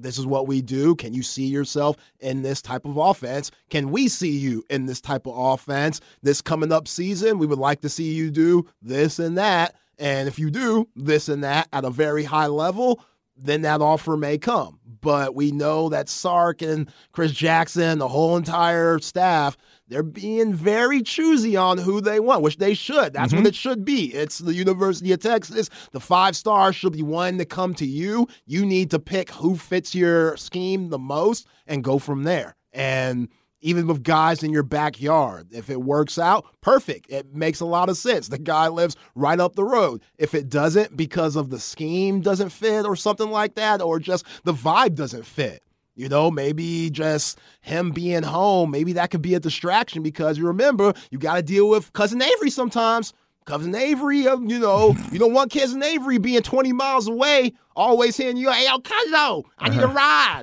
[0.00, 0.94] This is what we do.
[0.94, 3.50] Can you see yourself in this type of offense?
[3.68, 7.38] Can we see you in this type of offense this coming up season?
[7.38, 9.74] We would like to see you do this and that.
[9.98, 13.04] And if you do this and that at a very high level,
[13.36, 14.80] then that offer may come.
[15.00, 19.56] But we know that Sark and Chris Jackson, the whole entire staff,
[19.86, 23.12] they're being very choosy on who they want, which they should.
[23.12, 23.46] That's what mm-hmm.
[23.46, 24.12] it should be.
[24.12, 25.70] It's the University of Texas.
[25.92, 28.26] The five stars should be one to come to you.
[28.44, 32.56] You need to pick who fits your scheme the most and go from there.
[32.72, 33.28] And
[33.60, 35.48] even with guys in your backyard.
[35.52, 37.10] If it works out, perfect.
[37.10, 38.28] It makes a lot of sense.
[38.28, 40.02] The guy lives right up the road.
[40.18, 44.24] If it doesn't because of the scheme doesn't fit or something like that, or just
[44.44, 45.62] the vibe doesn't fit,
[45.94, 50.46] you know, maybe just him being home, maybe that could be a distraction because you
[50.46, 53.12] remember you got to deal with cousin Avery sometimes.
[53.44, 58.16] Cousin Avery, um, you know, you don't want cousin Avery being 20 miles away, always
[58.16, 60.42] hearing you, hey, yo, cousin, I need a ride.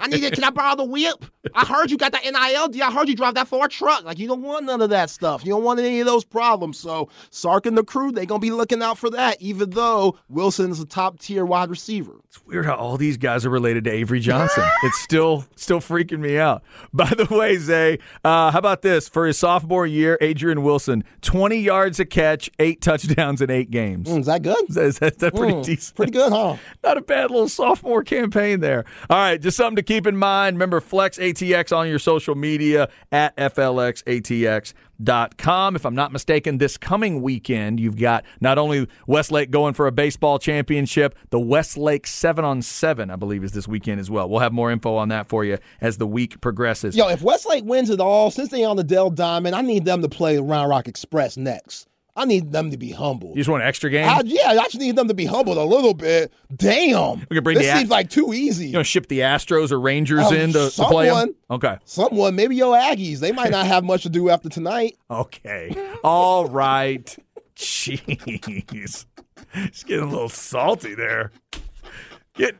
[0.00, 0.34] I need it.
[0.34, 1.24] Can I borrow the whip?
[1.54, 2.84] I heard you got that NIL deal.
[2.84, 4.04] I heard you drive that Ford truck.
[4.04, 5.44] Like, you don't want none of that stuff.
[5.44, 6.78] You don't want any of those problems.
[6.78, 10.16] So, Sark and the crew, they going to be looking out for that, even though
[10.28, 12.12] Wilson is a top tier wide receiver.
[12.28, 14.64] It's weird how all these guys are related to Avery Johnson.
[14.84, 16.62] it's still still freaking me out.
[16.92, 20.18] By the way, Zay, uh, how about this for his sophomore year?
[20.20, 24.08] Adrian Wilson, twenty yards a catch, eight touchdowns in eight games.
[24.08, 24.56] Mm, is that good?
[24.68, 25.96] Is that, is that pretty Mm, decent?
[25.96, 26.56] Pretty good, huh?
[26.82, 28.84] Not a bad little sophomore campaign there.
[29.08, 30.56] All right, just something to keep in mind.
[30.56, 34.74] Remember, Flex ATX on your social media at FLXATX.com.
[35.76, 39.92] If I'm not mistaken, this coming weekend, you've got not only Westlake going for a
[39.92, 44.28] baseball championship, the Westlake 7 on 7, I believe, is this weekend as well.
[44.28, 46.96] We'll have more info on that for you as the week progresses.
[46.96, 50.02] Yo, if Westlake wins it all, since they're on the Dell Diamond, I need them
[50.02, 51.88] to play Round Rock Express next.
[52.16, 53.30] I need them to be humble.
[53.30, 54.08] You just want an extra game?
[54.08, 56.32] I, yeah, I just need them to be humbled a little bit.
[56.54, 57.26] Damn.
[57.28, 58.66] We could bring this the seems like too easy.
[58.66, 61.34] you know, ship the Astros or Rangers Um, in to, to play them?
[61.50, 61.76] Okay.
[61.84, 64.96] Someone, maybe your Aggies, they might not have much to do after tonight.
[65.10, 65.74] Okay.
[66.04, 67.16] All right.
[67.56, 69.06] Jeez.
[69.54, 71.30] It's getting a little salty there.
[72.34, 72.56] Get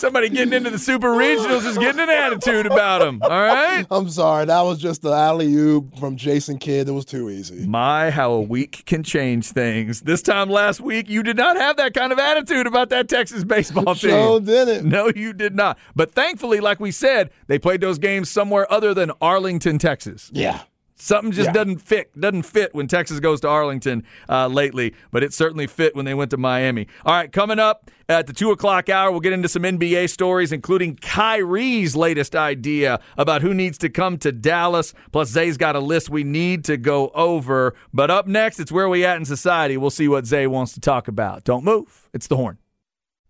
[0.00, 3.20] somebody getting into the super regionals is getting an attitude about them.
[3.22, 3.86] All right.
[3.90, 6.88] I'm sorry, that was just the alley oop from Jason Kidd.
[6.88, 7.66] It was too easy.
[7.66, 10.00] My, how a week can change things.
[10.00, 13.44] This time last week, you did not have that kind of attitude about that Texas
[13.44, 14.10] baseball team.
[14.10, 14.88] Sure didn't.
[14.88, 15.78] No, you did not.
[15.94, 20.30] But thankfully, like we said, they played those games somewhere other than Arlington, Texas.
[20.32, 20.60] Yeah.
[21.00, 21.52] Something just Yeah.
[21.52, 22.18] doesn't fit.
[22.20, 26.12] Doesn't fit when Texas goes to Arlington uh, lately, but it certainly fit when they
[26.14, 26.86] went to Miami.
[27.06, 30.52] All right, coming up at the two o'clock hour, we'll get into some NBA stories,
[30.52, 34.92] including Kyrie's latest idea about who needs to come to Dallas.
[35.10, 37.74] Plus, Zay's got a list we need to go over.
[37.94, 39.76] But up next, it's where we at in society.
[39.78, 41.44] We'll see what Zay wants to talk about.
[41.44, 42.08] Don't move.
[42.12, 42.58] It's the horn.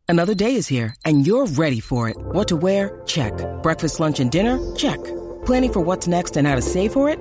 [0.08, 2.16] Another day is here, and you're ready for it.
[2.18, 3.00] What to wear?
[3.06, 3.32] Check.
[3.62, 4.58] Breakfast, lunch, and dinner?
[4.74, 4.98] Check.
[5.46, 7.20] Planning for what's next and how to save for it?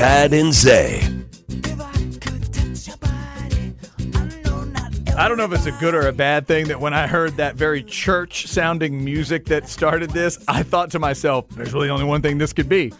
[0.00, 1.02] Chad and Zay.
[5.14, 7.36] I don't know if it's a good or a bad thing that when I heard
[7.36, 12.06] that very church sounding music that started this, I thought to myself, there's really only
[12.06, 12.94] one thing this could be.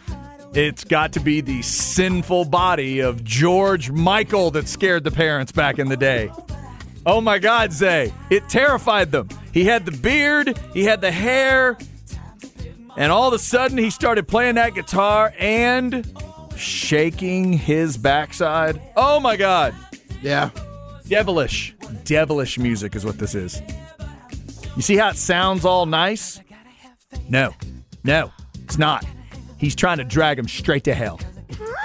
[0.53, 5.79] It's got to be the sinful body of George Michael that scared the parents back
[5.79, 6.31] in the day.
[7.07, 8.13] Oh my God, Zay.
[8.29, 9.27] It terrified them.
[9.51, 11.79] He had the beard, he had the hair.
[12.95, 16.05] And all of a sudden, he started playing that guitar and
[16.57, 18.81] shaking his backside.
[18.95, 19.73] Oh my God.
[20.21, 20.49] Yeah.
[21.07, 21.75] Devilish.
[22.03, 23.61] Devilish music is what this is.
[24.75, 26.39] You see how it sounds all nice?
[27.29, 27.53] No.
[28.03, 28.31] No,
[28.63, 29.05] it's not.
[29.57, 31.19] He's trying to drag him straight to hell.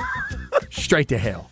[0.71, 1.51] straight to hell.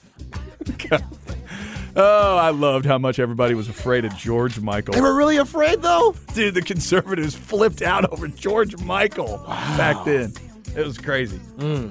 [1.97, 4.95] oh, I loved how much everybody was afraid of George Michael.
[4.95, 6.15] They were really afraid, though?
[6.33, 9.39] Dude, the conservatives flipped out over George Michael
[9.77, 10.33] back then.
[10.77, 11.41] It was crazy.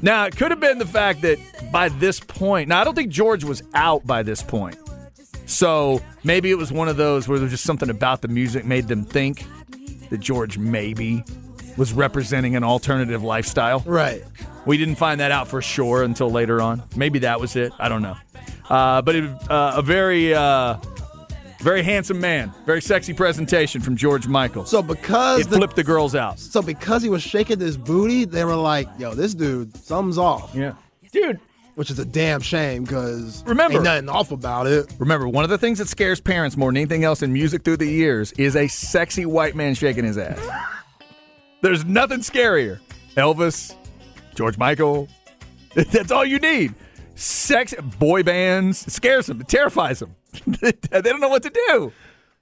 [0.01, 1.37] Now, it could have been the fact that
[1.71, 4.77] by this point, now I don't think George was out by this point.
[5.45, 8.65] So maybe it was one of those where there was just something about the music
[8.65, 9.45] made them think
[10.09, 11.23] that George maybe
[11.77, 13.83] was representing an alternative lifestyle.
[13.85, 14.23] Right.
[14.65, 16.83] We didn't find that out for sure until later on.
[16.95, 17.73] Maybe that was it.
[17.79, 18.15] I don't know.
[18.69, 20.77] Uh, but it, uh, a very, uh,
[21.63, 24.65] very handsome man, very sexy presentation from George Michael.
[24.65, 26.39] So because it the, flipped the girls out.
[26.39, 30.53] so because he was shaking his booty, they were like, "Yo, this dude, something's off."
[30.53, 30.73] Yeah,
[31.11, 31.39] dude.
[31.75, 34.93] Which is a damn shame because Remember- ain't nothing off about it.
[34.99, 37.77] Remember, one of the things that scares parents more than anything else in music through
[37.77, 40.37] the years is a sexy white man shaking his ass.
[41.61, 42.79] There's nothing scarier.
[43.17, 43.75] Elvis,
[44.35, 45.07] George Michael.
[45.75, 46.75] That's all you need.
[47.15, 48.85] Sex boy bands.
[48.85, 49.41] It scares them.
[49.41, 50.15] It terrifies them.
[50.61, 51.91] they don't know what to do.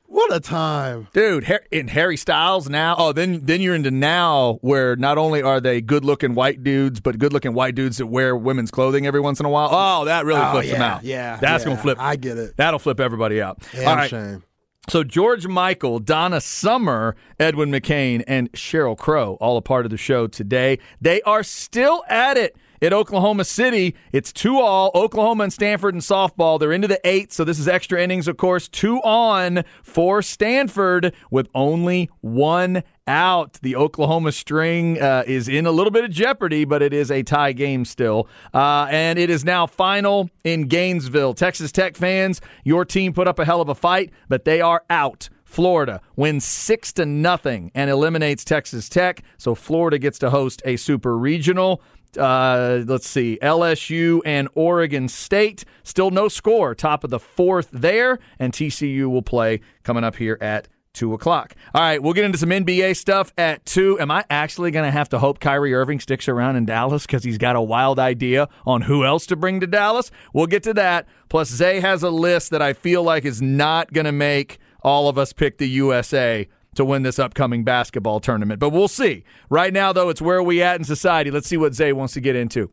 [0.06, 1.08] What a time!
[1.14, 2.95] Dude, in Harry Styles now.
[2.97, 6.99] Oh, then then you're into now where not only are they good looking white dudes,
[6.99, 9.70] but good looking white dudes that wear women's clothing every once in a while.
[9.72, 11.06] Oh, that really Oh, flips them out.
[11.06, 11.70] yeah, that's yeah.
[11.70, 11.97] gonna flip.
[11.97, 12.58] I get it.
[12.58, 13.60] That'll flip everybody out.
[13.72, 14.10] Damn All right.
[14.10, 14.43] shame.
[14.89, 19.97] So George Michael, Donna Summer, Edwin McCain, and Sheryl Crow, all a part of the
[19.97, 20.80] show today.
[20.99, 23.96] They are still at it at Oklahoma City.
[24.12, 24.92] It's two all.
[24.96, 26.60] Oklahoma and Stanford in softball.
[26.60, 28.68] They're into the eighth, so this is extra innings, of course.
[28.68, 33.60] Two on for Stanford with only one out.
[33.62, 37.24] The Oklahoma string uh, is in a little bit of jeopardy, but it is a
[37.24, 38.28] tie game still.
[38.54, 41.34] Uh, and it is now final in Gainesville.
[41.34, 44.84] Texas Tech fans, your team put up a hell of a fight, but they are
[44.90, 45.30] out.
[45.44, 49.22] Florida wins six to nothing and eliminates Texas Tech.
[49.38, 51.82] So Florida gets to host a super regional.
[52.18, 55.66] Uh, let's see, LSU and Oregon State.
[55.84, 56.76] Still no score.
[56.76, 61.55] Top of the fourth there, and TCU will play coming up here at two o'clock.
[61.74, 63.99] All right, we'll get into some NBA stuff at two.
[63.99, 67.24] Am I actually going to have to hope Kyrie Irving sticks around in Dallas because
[67.24, 70.12] he's got a wild idea on who else to bring to Dallas?
[70.34, 71.07] We'll get to that.
[71.30, 75.07] Plus, Zay has a list that I feel like is not going to make all
[75.07, 76.47] of us pick the USA
[76.82, 78.60] to win this upcoming basketball tournament.
[78.60, 79.24] But we'll see.
[79.50, 81.32] Right now, though, it's where are we at in society.
[81.32, 82.72] Let's see what Zay wants to get into.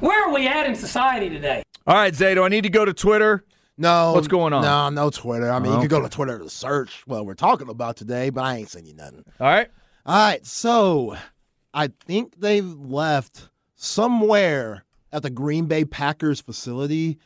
[0.00, 1.62] Where are we at in society today?
[1.86, 3.44] All right, Zay, do I need to go to Twitter?
[3.78, 4.62] No, What's going on?
[4.62, 5.50] No, no Twitter.
[5.50, 8.42] I mean, you could go to Twitter to search what we're talking about today, but
[8.42, 9.24] I ain't sending you nothing.
[9.38, 9.68] All right.
[10.06, 11.16] All right, so
[11.74, 17.18] I think they've left somewhere at the Green Bay Packers facility.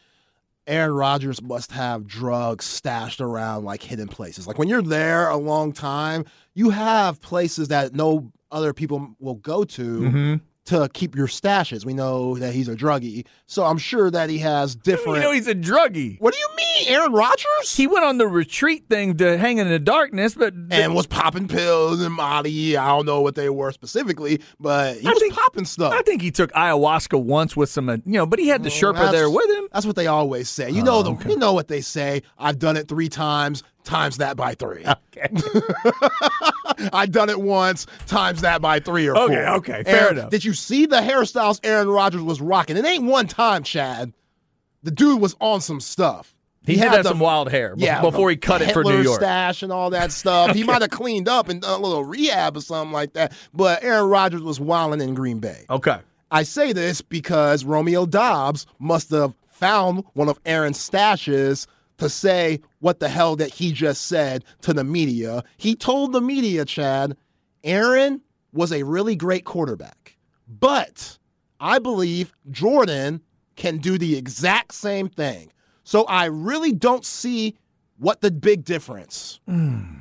[0.71, 4.47] Aaron Rodgers must have drugs stashed around like hidden places.
[4.47, 9.35] Like when you're there a long time, you have places that no other people will
[9.35, 10.35] go to mm-hmm.
[10.67, 11.85] To keep your stashes.
[11.85, 15.17] We know that he's a druggie, so I'm sure that he has different.
[15.21, 16.21] You know he's a druggie.
[16.21, 17.75] what do you mean, Aaron Rodgers?
[17.77, 21.49] He went on the retreat thing to hang in the darkness, but and was popping
[21.49, 22.77] pills and Molly.
[22.77, 25.93] I don't know what they were specifically, but he I was think- popping stuff.
[25.93, 28.71] I think he took ayahuasca once with some, uh, you know, but he had the
[28.71, 29.69] Sherpa That's- there with him.
[29.73, 30.71] That's what they always say.
[30.71, 32.23] You know the you know what they say.
[32.39, 33.63] I've done it three times.
[33.83, 34.85] Times that by three.
[35.17, 35.27] Okay.
[36.93, 37.87] I've done it once.
[38.07, 39.49] Times that by three or Okay, four.
[39.57, 40.31] okay, okay, fair Aaron, enough.
[40.31, 42.77] Did you see the hairstyles Aaron Rodgers was rocking?
[42.77, 44.13] It ain't one time, Chad.
[44.83, 46.35] The dude was on some stuff.
[46.67, 49.01] He, did had have the- some wild hair Yeah, before he cut it for New
[49.03, 49.19] York.
[49.21, 50.55] stash and all that stuff.
[50.55, 53.33] He might have cleaned up and done a little rehab or something like that.
[53.55, 55.65] But Aaron Rodgers was wilding in Green Bay.
[55.71, 55.99] Okay.
[56.31, 61.67] I say this because Romeo Doubs must have found one of Aaron's stashes
[62.01, 65.45] to say what the hell that he just said to the media.
[65.57, 67.17] He told the media, Chad,
[67.65, 68.21] Aaron
[68.53, 70.17] was a really great quarterback,
[70.49, 71.19] but
[71.61, 73.21] I believe Jordan
[73.57, 75.53] can do the exact same thing.
[75.85, 77.57] So I really don't see
[77.99, 79.41] what the big difference.
[79.47, 79.99] Hmm.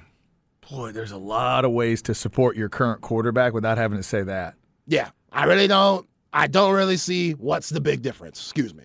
[0.70, 4.24] Boy, there's a lot of ways to support your current quarterback without having to say
[4.24, 4.54] that.
[4.88, 6.08] Yeah, I really don't.
[6.32, 8.40] I don't really see what's the big difference.
[8.40, 8.84] Excuse me.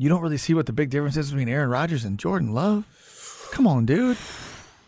[0.00, 2.86] You don't really see what the big difference is between Aaron Rodgers and Jordan Love.
[3.52, 4.16] Come on, dude.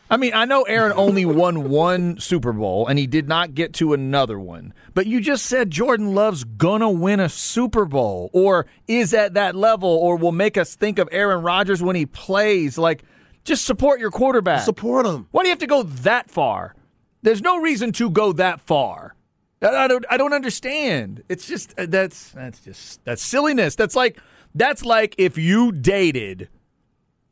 [0.08, 3.74] I mean, I know Aaron only won one Super Bowl and he did not get
[3.74, 4.72] to another one.
[4.94, 9.54] But you just said Jordan Love's gonna win a Super Bowl or is at that
[9.54, 12.78] level or will make us think of Aaron Rodgers when he plays.
[12.78, 13.04] Like,
[13.44, 14.62] just support your quarterback.
[14.62, 15.28] Support him.
[15.30, 16.74] Why do you have to go that far?
[17.20, 19.14] There's no reason to go that far.
[19.60, 21.22] I don't I don't understand.
[21.28, 23.76] It's just uh, that's that's just that's silliness.
[23.76, 24.18] That's like
[24.54, 26.48] that's like if you dated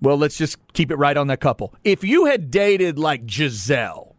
[0.03, 1.75] well, let's just keep it right on that couple.
[1.85, 4.17] If you had dated like Gisele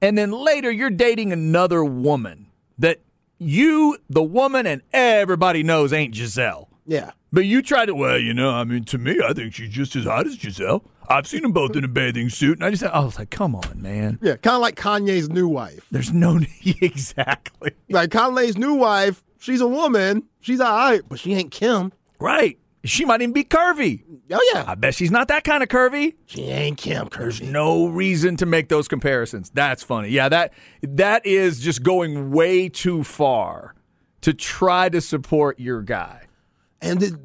[0.00, 2.46] and then later you're dating another woman
[2.78, 3.00] that
[3.38, 6.68] you the woman and everybody knows ain't Gisele.
[6.86, 7.10] Yeah.
[7.32, 9.96] But you try to, well, you know, I mean, to me, I think she's just
[9.96, 10.82] as hot as Gisele.
[11.08, 12.58] I've seen them both in a bathing suit.
[12.58, 14.18] And I just, I was like, come on, man.
[14.22, 15.86] Yeah, kind of like Kanye's new wife.
[15.90, 17.72] There's no, exactly.
[17.90, 20.22] Like Kanye's new wife, she's a woman.
[20.40, 21.92] She's all right, but she ain't Kim.
[22.18, 22.58] Right.
[22.84, 24.04] She might even be curvy.
[24.30, 24.64] Oh, yeah.
[24.66, 26.14] I bet she's not that kind of curvy.
[26.26, 29.50] She ain't Kim There's no reason to make those comparisons.
[29.50, 30.08] That's funny.
[30.10, 30.52] Yeah, that
[30.82, 33.74] that is just going way too far
[34.20, 36.26] to try to support your guy.
[36.80, 37.18] And the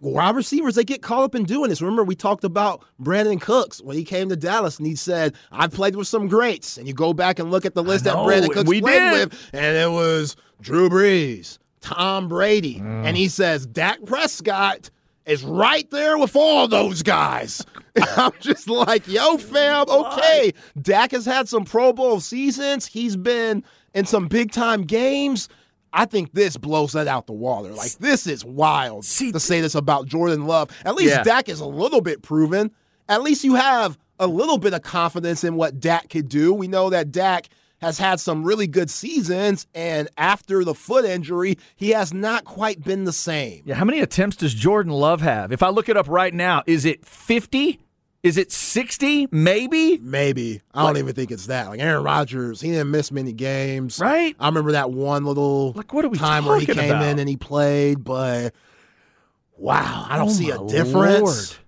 [0.00, 1.82] wide receivers, they get caught up in doing this.
[1.82, 5.72] Remember, we talked about Brandin Cooks when he came to Dallas and he said, I've
[5.72, 6.78] played with some greats.
[6.78, 9.12] And you go back and look at the list that Brandin Cooks played did.
[9.30, 12.76] with, and it was Drew Brees, Tom Brady.
[12.76, 13.04] Mm.
[13.06, 14.90] And he says, Dak Prescott
[15.26, 17.64] is right there with all those guys.
[18.16, 20.52] I'm just like, yo, fam, okay.
[20.80, 22.86] Dak has had some Pro Bowl seasons.
[22.86, 23.62] He's been
[23.94, 25.48] in some big time games.
[25.92, 27.70] I think this blows that out the water.
[27.70, 30.70] Like this is wild See, to say this about Jordan Love.
[30.84, 31.22] At least Yeah.
[31.22, 32.70] Dak is a little bit proven.
[33.08, 36.52] At least you have a little bit of confidence in what Dak could do.
[36.52, 37.48] We know that Dak
[37.80, 42.82] has had some really good seasons, and after the foot injury, he has not quite
[42.82, 43.62] been the same.
[43.64, 45.52] Yeah, how many attempts does Jordan Love have?
[45.52, 47.78] If I look it up right now, is it 50?
[48.24, 49.28] Is it 60?
[49.30, 49.98] Maybe?
[49.98, 50.60] Maybe.
[50.74, 51.68] I don't even think it's that.
[51.68, 54.00] Like Aaron Rodgers, he didn't miss many games.
[54.00, 54.34] Right.
[54.40, 57.04] I remember that one little Like, what are we time where he came about?
[57.04, 58.54] in and he played, but
[59.56, 61.20] wow, I don't Oh, see a difference.
[61.22, 61.64] Lord.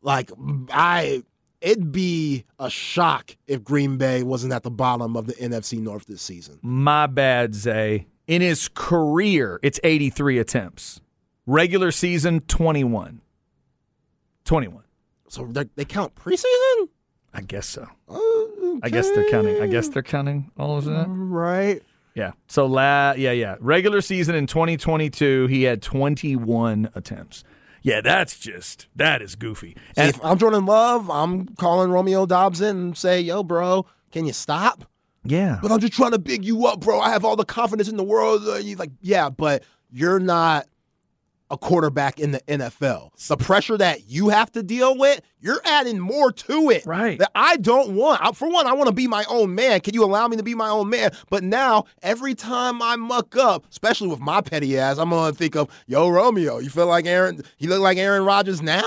[0.00, 0.30] Like
[0.72, 1.22] I
[1.60, 6.06] it'd be a shock if Green Bay wasn't at the bottom of the NFC North
[6.06, 6.58] this season.
[6.62, 8.06] My bad, Zay.
[8.26, 11.00] In his career, it's 83 attempts.
[11.46, 13.22] Regular season, 21.
[14.44, 14.82] 21.
[15.28, 16.88] So they, they count preseason?
[17.32, 17.86] I guess so.
[18.08, 18.18] Uh,
[18.82, 19.60] I guess they're counting.
[19.62, 21.06] I guess they're counting all of that.
[21.08, 21.82] right.
[22.14, 22.32] Yeah.
[22.48, 23.56] So la yeah, yeah.
[23.60, 27.44] Regular season in 2022, he had 21 attempts.
[27.88, 29.76] Yeah, that's just that is goofy.
[29.96, 34.26] And if I'm Jordan Love, I'm calling Romeo Doubs in and say, "Yo, bro, can
[34.26, 34.84] you stop?"
[35.24, 35.58] yeah.
[35.60, 37.00] But I'm just trying to big you up, bro.
[37.00, 38.42] I have all the confidence in the world.
[38.62, 40.66] He's like, yeah, but you're not
[41.50, 43.10] a quarterback in the NFL.
[43.28, 46.84] The pressure that you have to deal with, you're adding more to it.
[46.84, 47.18] Right.
[47.18, 48.20] That I don't want.
[48.22, 49.80] I- For one, I want to be my own man.
[49.80, 51.10] Can you allow me to be my own man?
[51.30, 55.56] But now, every time I muck up, especially with my petty ass, I'm gonna think
[55.56, 57.40] of, yo, Romeo, you feel like Aaron?
[57.58, 58.82] You look like Aaron Rodgers now.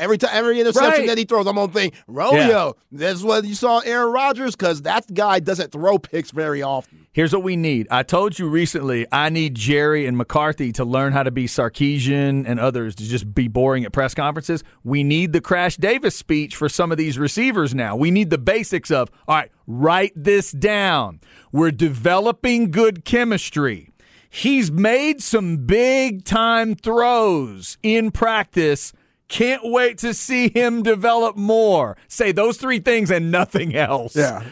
[0.00, 1.06] Every time, every interception Right.
[1.08, 2.74] that he throws, I'm gonna think, Romeo.
[2.90, 7.06] That's what you saw Aaron Rodgers because that guy doesn't throw picks very often.
[7.12, 7.86] Here's what we need.
[7.90, 12.44] I told you recently, I need Jerry and McCarthy to learn how to be Sarkisian
[12.46, 14.62] and others to just be boring at press conferences.
[14.84, 17.96] We need the Crash Davis speech for some of these receivers now.
[17.96, 21.20] We need the basics of, all right, write this down.
[21.52, 23.90] We're developing good chemistry.
[24.32, 28.92] He's made some big time throws in practice.
[29.30, 31.96] Can't wait to see him develop more.
[32.08, 34.14] Say those three things and nothing else.
[34.16, 34.42] Yeah.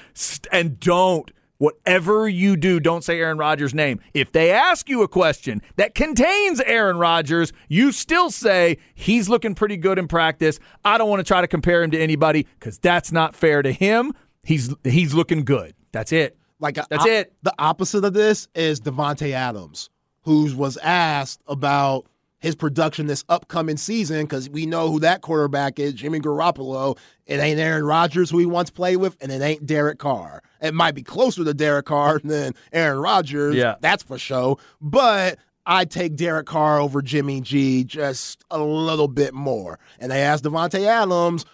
[0.51, 5.09] And don't whatever you do don't say aaron rodgers name if they ask you a
[5.09, 10.97] question that contains aaron rodgers you still say he's looking pretty good in practice i
[10.97, 14.12] don't want to try to compare him to anybody because that's not fair to him
[14.45, 17.33] he's he's looking good that's it Like That's op- it.
[17.43, 19.91] The opposite of this is Davante Adams,
[20.22, 22.07] who was asked about
[22.41, 26.97] his production this upcoming season because we know who that quarterback is, Jimmy Garoppolo.
[27.26, 30.43] It ain't Aaron Rodgers who he once played with, and it ain't Derek Carr.
[30.62, 33.57] It might be closer to Derek Carr than Aaron Rodgers.
[33.57, 33.76] Yeah.
[33.80, 34.57] that's for sure.
[34.80, 39.78] But I'd take Derek Carr over Jimmy G just a little bit more.
[39.99, 41.45] And they asked Davante Adams,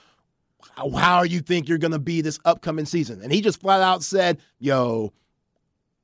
[0.76, 3.22] how how you think you're going to be this upcoming season?
[3.22, 5.12] And he just flat out said, yo,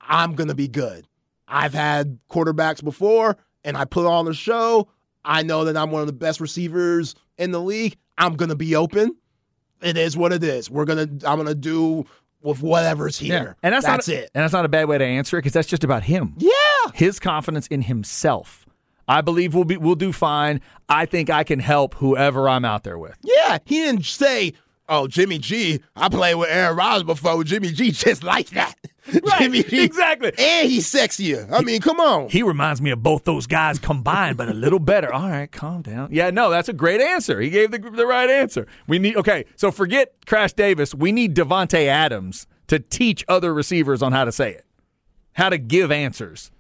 [0.00, 1.06] I'm going to be good.
[1.46, 4.88] I've had quarterbacks before and I put on the show.
[5.24, 7.96] I know that I'm one of the best receivers in the league.
[8.18, 9.16] I'm going to be open.
[9.82, 10.70] It is what it is.
[10.70, 12.06] We're to I'm going to do
[12.42, 13.56] with whatever's here.
[13.62, 14.30] and that's, that's not, it.
[14.34, 16.50] and that's not a bad way to answer it because that's just about him Yeah.
[16.94, 18.64] his confidence in himself
[19.06, 22.82] i believe we'll be we'll do fine i think i can help whoever i'm out
[22.82, 24.54] there with Yeah, he didn't say,
[24.88, 27.44] "Oh, Jimmy G, I played with Aaron Rodgers before.
[27.44, 28.74] Jimmy G just like that."
[29.38, 30.32] Jimmy G, exactly.
[30.38, 31.50] and he's sexier.
[31.50, 32.28] I mean, come on.
[32.28, 35.12] He reminds me of both those guys combined, but a little better.
[35.12, 36.08] All right, calm down.
[36.12, 37.40] Yeah, no, that's a great answer.
[37.40, 38.66] He gave the, the right answer.
[38.86, 39.44] We need okay.
[39.56, 40.94] So forget Crash Davis.
[40.94, 44.64] We need Davante Adams to teach other receivers on how to say it.
[45.32, 46.50] how to give answers.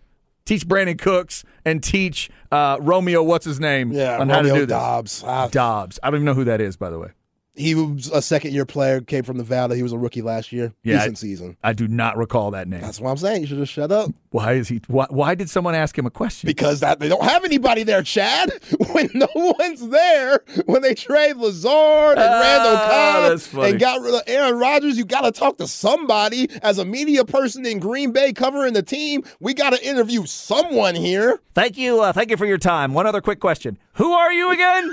[0.44, 4.48] Teach Brandin Cooks and teach uh, Romeo, what's his name, Yeah, on Romeo how to
[4.48, 4.68] do this.
[4.68, 5.52] Doubs.
[5.52, 5.98] Doubs.
[6.02, 7.10] I don't even know who that is, by the way.
[7.56, 9.74] He was a second year player, came from Nevada.
[9.76, 10.72] He was a rookie last year.
[10.84, 11.56] Yeah, Decent I- season.
[11.64, 12.80] I do not recall that name.
[12.80, 13.42] That's what I'm saying.
[13.42, 14.80] You should just shut up Why is he?
[14.86, 16.46] Why, why did someone ask him a question?
[16.46, 18.50] because that they don't have anybody there, Chad.
[18.92, 24.14] When no one's there, when they trade Lazard and Ah, Randall Cobb and got rid
[24.14, 28.10] of Aaron Rodgers, you got to talk to somebody as a media person in Green
[28.12, 29.22] Bay covering the team.
[29.38, 31.40] We got to interview someone here.
[31.54, 32.00] Thank you.
[32.00, 32.94] Uh, thank you for your time.
[32.94, 33.78] One other quick question.
[33.94, 34.90] Who are you again?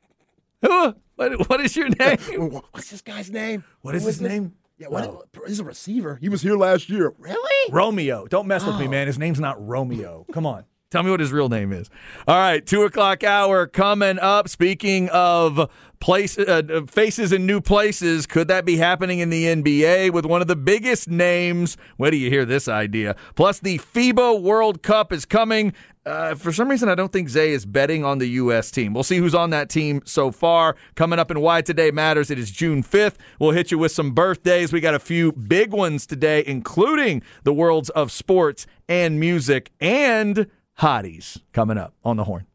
[0.62, 0.94] Who?
[1.16, 2.18] What, what is your name?
[2.70, 3.64] What's this guy's name?
[3.82, 4.28] What is Who his this?
[4.28, 4.52] name?
[4.78, 5.04] Yeah, what?
[5.04, 5.24] Oh.
[5.46, 6.18] He's a receiver.
[6.20, 7.14] He was here last year.
[7.18, 7.72] Really?
[7.72, 8.26] Romeo.
[8.26, 8.90] Don't mess with me, oh.
[8.90, 9.06] man.
[9.06, 10.26] His name's not Romeo.
[10.32, 10.64] Come on.
[10.92, 11.90] Tell me what his real name is.
[12.28, 14.48] All right, two o'clock hour coming up.
[14.48, 15.68] Speaking of
[15.98, 20.42] place, uh, faces in new places, could that be happening in the NBA with one
[20.42, 21.76] of the biggest names?
[21.96, 23.16] Where do you hear this idea?
[23.34, 25.72] Plus, the FIBA World Cup is coming.
[26.04, 28.70] Uh, for some reason, I don't think Zay is betting on the U.S.
[28.70, 28.94] team.
[28.94, 30.76] We'll see who's on that team so far.
[30.94, 33.16] Coming up in Why Today Matters, it is June 5th.
[33.40, 34.72] We'll hit you with some birthdays.
[34.72, 40.46] We got a few big ones today, including the worlds of sports and music and
[40.80, 42.46] hotties coming up on the horn.